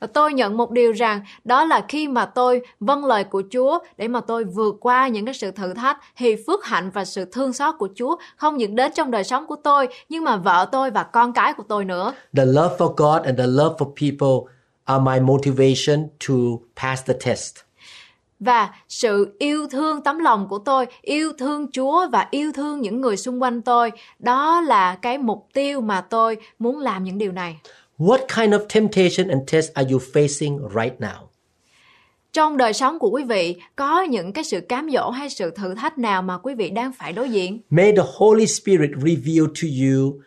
[0.00, 3.78] Và tôi nhận một điều rằng đó là khi mà tôi vâng lời của Chúa
[3.96, 7.24] để mà tôi vượt qua những cái sự thử thách thì phước hạnh và sự
[7.24, 10.68] thương xót của Chúa không những đến trong đời sống của tôi nhưng mà vợ
[10.72, 12.14] tôi và con cái của tôi nữa.
[12.36, 14.52] The love for God and the love for people
[14.84, 16.34] are my motivation to
[16.82, 17.65] pass the test.
[18.40, 23.00] Và sự yêu thương tấm lòng của tôi, yêu thương Chúa và yêu thương những
[23.00, 27.32] người xung quanh tôi, đó là cái mục tiêu mà tôi muốn làm những điều
[27.32, 27.60] này.
[27.98, 31.26] What kind of temptation and test are you facing right now?
[32.32, 35.74] Trong đời sống của quý vị có những cái sự cám dỗ hay sự thử
[35.74, 37.60] thách nào mà quý vị đang phải đối diện?
[37.70, 40.20] May the Holy Spirit reveal to you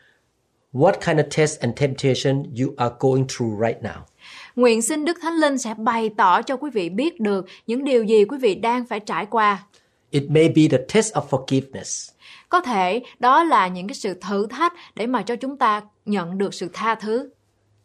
[0.74, 4.09] what kind of test and temptation you are going through right now.
[4.56, 8.04] Nguyện xin Đức Thánh Linh sẽ bày tỏ cho quý vị biết được những điều
[8.04, 9.64] gì quý vị đang phải trải qua.
[10.12, 12.12] It may be the test of forgiveness.
[12.50, 16.38] Có thể đó là những cái sự thử thách để mà cho chúng ta nhận
[16.38, 17.30] được sự tha thứ.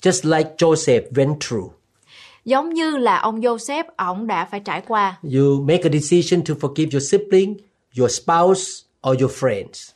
[0.02, 1.72] Just like Joseph went through.
[2.44, 5.18] Giống như là ông Joseph, ổng đã phải trải qua.
[5.22, 7.56] You make a decision to forgive your sibling,
[7.98, 8.62] your spouse,
[9.10, 9.93] or your friends.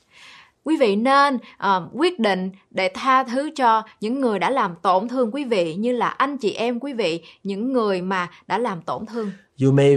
[0.68, 5.08] Quý vị nên ờ, quyết định để tha thứ cho những người đã làm tổn
[5.08, 8.82] thương quý vị như là anh chị em quý vị, những người mà đã làm
[8.82, 9.30] tổn thương.
[9.62, 9.96] You may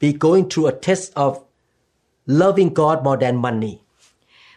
[0.00, 1.34] be going through a test of
[2.26, 3.78] loving God more than money.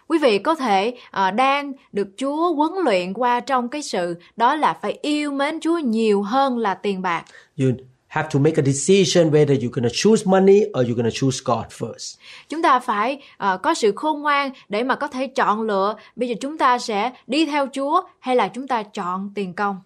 [0.07, 4.55] Quý vị có thể ờ, đang được Chúa huấn luyện qua trong cái sự đó
[4.55, 7.23] là phải yêu mến Chúa nhiều hơn là tiền bạc.
[7.59, 7.67] You
[8.13, 11.17] have to make a decision whether you're going to choose money or you're going to
[11.19, 12.17] choose God first.
[12.49, 16.29] Chúng ta phải ờ, có sự khôn ngoan để mà có thể chọn lựa bây
[16.29, 19.79] giờ chúng ta sẽ đi theo Chúa hay là chúng ta chọn tiền công.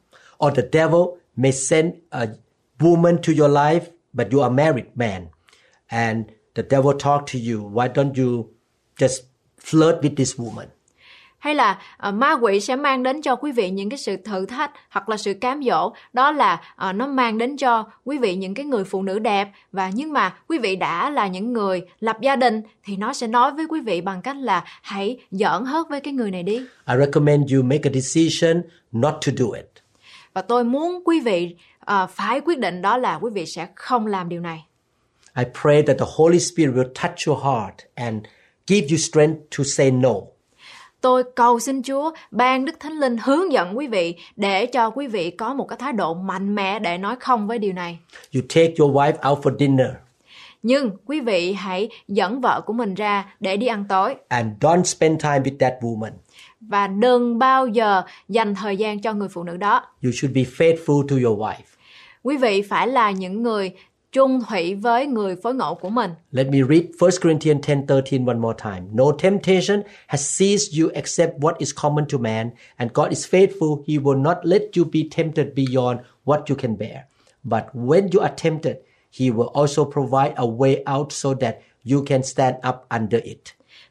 [0.46, 1.02] Or the devil
[1.36, 2.28] may send a
[2.80, 5.26] woman to your life, but you are a married man.
[5.88, 6.26] And
[6.56, 8.46] the devil talk to you, why don't you
[9.00, 9.22] just
[9.60, 10.68] flirt with this woman?
[11.40, 14.46] Hay là ờ, ma quỷ sẽ mang đến cho quý vị những cái sự thử
[14.46, 18.36] thách hoặc là sự cám dỗ đó là ờ, nó mang đến cho quý vị
[18.36, 21.82] những cái người phụ nữ đẹp và nhưng mà quý vị đã là những người
[22.00, 25.66] lập gia đình thì nó sẽ nói với quý vị bằng cách là hãy giỡn
[25.66, 26.58] hớt với cái người này đi
[26.88, 28.62] I recommend you make a decision
[28.92, 29.70] not to do it.
[30.34, 34.08] và tôi muốn quý vị ờ, phải quyết định đó là quý vị sẽ không
[34.08, 34.66] làm điều này
[35.38, 38.26] I pray that the Holy Spirit will touch your heart and
[38.68, 40.14] give you strength to say no.
[41.08, 45.08] Tôi cầu xin Chúa ban Đức Thánh Linh hướng dẫn quý vị để cho quý
[45.08, 48.00] vị có một cái thái độ mạnh mẽ để nói không với điều này.
[48.36, 49.88] You take your wife out for dinner
[50.64, 54.84] Nhưng quý vị hãy dẫn vợ của mình ra để đi ăn tối and don't
[54.84, 56.12] spend time with that woman.
[56.62, 59.82] và đừng bao giờ dành thời gian cho người phụ nữ đó.
[60.04, 61.68] You should be faithful to your wife.
[62.24, 63.72] Quý vị phải là những người
[64.18, 66.12] trung thủy với người phối ngẫu của mình.
[66.32, 68.82] Let me read 1 Corinthians 10:13 one more time.
[68.94, 73.84] No temptation has seized you except what is common to man, and God is faithful.
[73.88, 76.98] He will not let you be tempted beyond what you can bear.
[77.44, 78.76] But when you are tempted,
[79.20, 81.56] he will also provide a way out so that
[81.92, 83.40] you can stand up under it.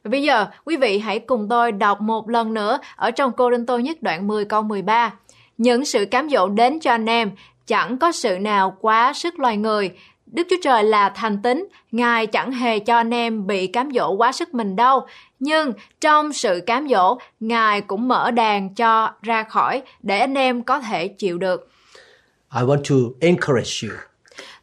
[0.05, 3.51] Và bây giờ, quý vị hãy cùng tôi đọc một lần nữa ở trong Cô
[3.51, 5.15] Đinh Tô nhất đoạn 10 câu 13.
[5.59, 7.31] Những sự cám dỗ đến cho anh em,
[7.67, 9.91] chẳng có sự nào quá sức loài người.
[10.27, 14.11] Đức Chúa Trời là thành tính, Ngài chẳng hề cho anh em bị cám dỗ
[14.11, 15.07] quá sức mình đâu.
[15.39, 20.63] Nhưng trong sự cám dỗ, Ngài cũng mở đàn cho ra khỏi để anh em
[20.63, 21.71] có thể chịu được.
[22.57, 23.97] I want to encourage you.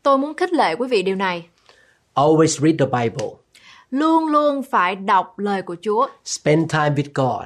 [0.04, 1.46] Tôi muốn khích lệ quý vị điều này.
[2.16, 3.28] Always read the Bible.
[3.92, 7.46] Luôn luôn phải đọc lời của Chúa, Spend time with God.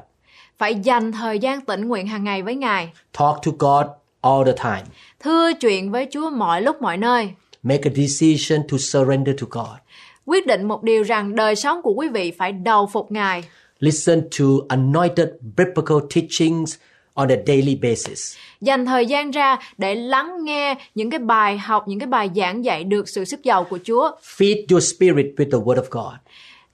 [0.58, 3.86] phải dành thời gian tĩnh nguyện hàng ngày với Ngài, Talk to God
[4.22, 4.84] all the time.
[5.20, 7.34] thưa chuyện với Chúa mọi lúc mọi nơi.
[7.64, 9.78] Make a decision to surrender to God.
[10.26, 13.44] Quyết định một điều rằng đời sống của quý vị phải đầu phục Ngài.
[13.80, 15.28] Listen to anointed
[15.58, 16.76] biblical teachings
[17.14, 18.36] on a daily basis.
[18.62, 22.66] Dành thời gian ra để lắng nghe những cái bài học, những cái bài giảng
[22.66, 24.12] dạy được sự sức giàu của Chúa.
[24.38, 26.14] Feed your spirit with the Word of God.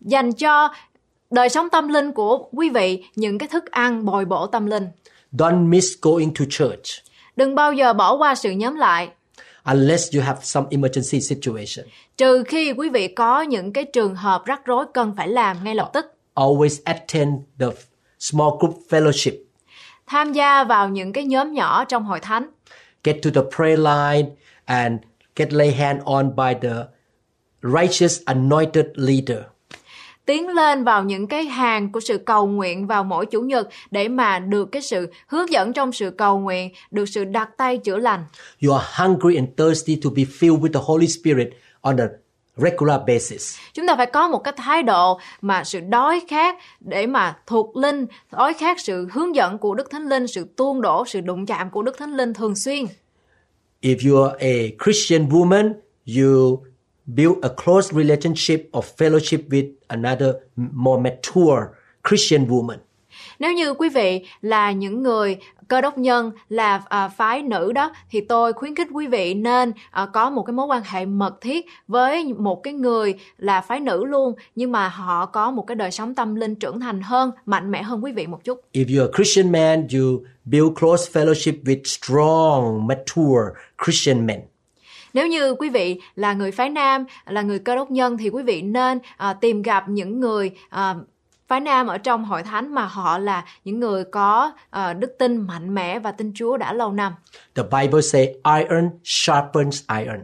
[0.01, 0.73] Dành cho
[1.31, 4.88] đời sống tâm linh của quý vị những cái thức ăn bồi bổ tâm linh.
[5.31, 7.03] Don't miss going to church
[7.36, 9.09] Đừng bao giờ bỏ qua sự nhóm lại.
[9.64, 11.86] Unless you have some emergency situation.
[12.18, 15.76] Trừ khi quý vị có những cái trường hợp rắc rối cần phải làm ngay
[15.76, 16.05] lập tức.
[16.36, 17.68] Always attend the
[18.20, 19.38] small group fellowship.
[20.07, 22.49] Tham gia vào những cái nhóm nhỏ trong hội thánh.
[23.03, 24.30] Get to the prayer line
[24.66, 24.99] and
[25.36, 26.86] get lay hand on by the
[27.61, 29.43] righteous anointed leader.
[30.26, 34.07] Tiến lên vào những cái hàng của sự cầu nguyện vào mỗi chủ nhật để
[34.07, 37.97] mà được cái sự hướng dẫn trong sự cầu nguyện, được sự đặt tay chữa
[37.97, 38.26] lành.
[38.63, 41.47] You are hungry and thirsty to be filled with the Holy Spirit
[41.82, 42.07] on a
[42.57, 43.55] regular basis.
[43.74, 47.78] Chúng ta phải có một cái thái độ mà sự đói khát để mà thuộc
[47.78, 51.45] linh, đói khát sự hướng dẫn của Đức Thánh Linh, sự tuôn đổ, sự đụng
[51.45, 52.86] chạm của Đức Thánh Linh thường xuyên.
[53.82, 55.74] If you are a Christian woman,
[56.17, 56.63] you
[57.06, 61.68] build a close relationship of fellowship with another more mature
[62.04, 62.78] Christian woman.
[63.39, 65.38] Nếu như quý vị là những người
[65.68, 69.72] cơ đốc nhân là à, phái nữ đó thì tôi khuyến khích quý vị nên
[69.91, 73.80] à, có một cái mối quan hệ mật thiết với một cái người là phái
[73.80, 77.32] nữ luôn nhưng mà họ có một cái đời sống tâm linh trưởng thành hơn,
[77.45, 78.62] mạnh mẽ hơn quý vị một chút.
[78.74, 83.43] If you're a Christian man, you build close fellowship with strong, mature
[83.86, 84.39] Christian men.
[85.14, 88.43] Nếu như quý vị là người phái nam, là người cơ đốc nhân thì quý
[88.43, 90.95] vị nên à, tìm gặp những người à,
[91.47, 95.38] phái nam ở trong hội thánh mà họ là những người có à, đức tin
[95.38, 97.14] mạnh mẽ và tin Chúa đã lâu năm.
[97.55, 100.20] The Bible say iron sharpens iron.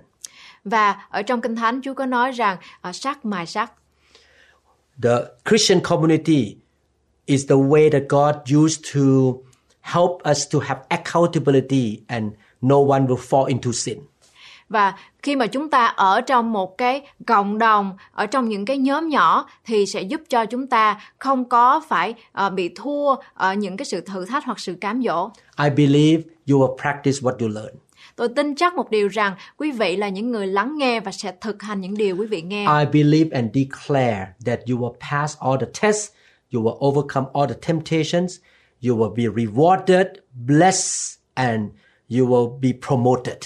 [0.63, 3.71] Và ở trong kinh thánh Chúa có nói rằng à, sắt mài sắt.
[5.03, 5.15] The
[5.49, 6.55] Christian community
[7.25, 9.01] is the way that God used to
[9.81, 14.08] help us to have accountability and no one will fall into sin.
[14.69, 14.93] Và
[15.23, 19.09] khi mà chúng ta ở trong một cái cộng đồng ở trong những cái nhóm
[19.09, 22.13] nhỏ thì sẽ giúp cho chúng ta không có phải
[22.45, 25.29] uh, bị thua ở những cái sự thử thách hoặc sự cám dỗ
[25.63, 27.75] I believe you will practice what you learn.
[28.15, 31.33] tôi tin chắc một điều rằng quý vị là những người lắng nghe và sẽ
[31.41, 35.37] thực hành những điều quý vị nghe I believe and declare that you will pass
[35.39, 36.11] all the tests,
[36.53, 38.35] you will overcome all the temptations,
[38.87, 40.05] you will be rewarded,
[40.47, 41.69] blessed, and
[42.09, 43.37] you will be promoted.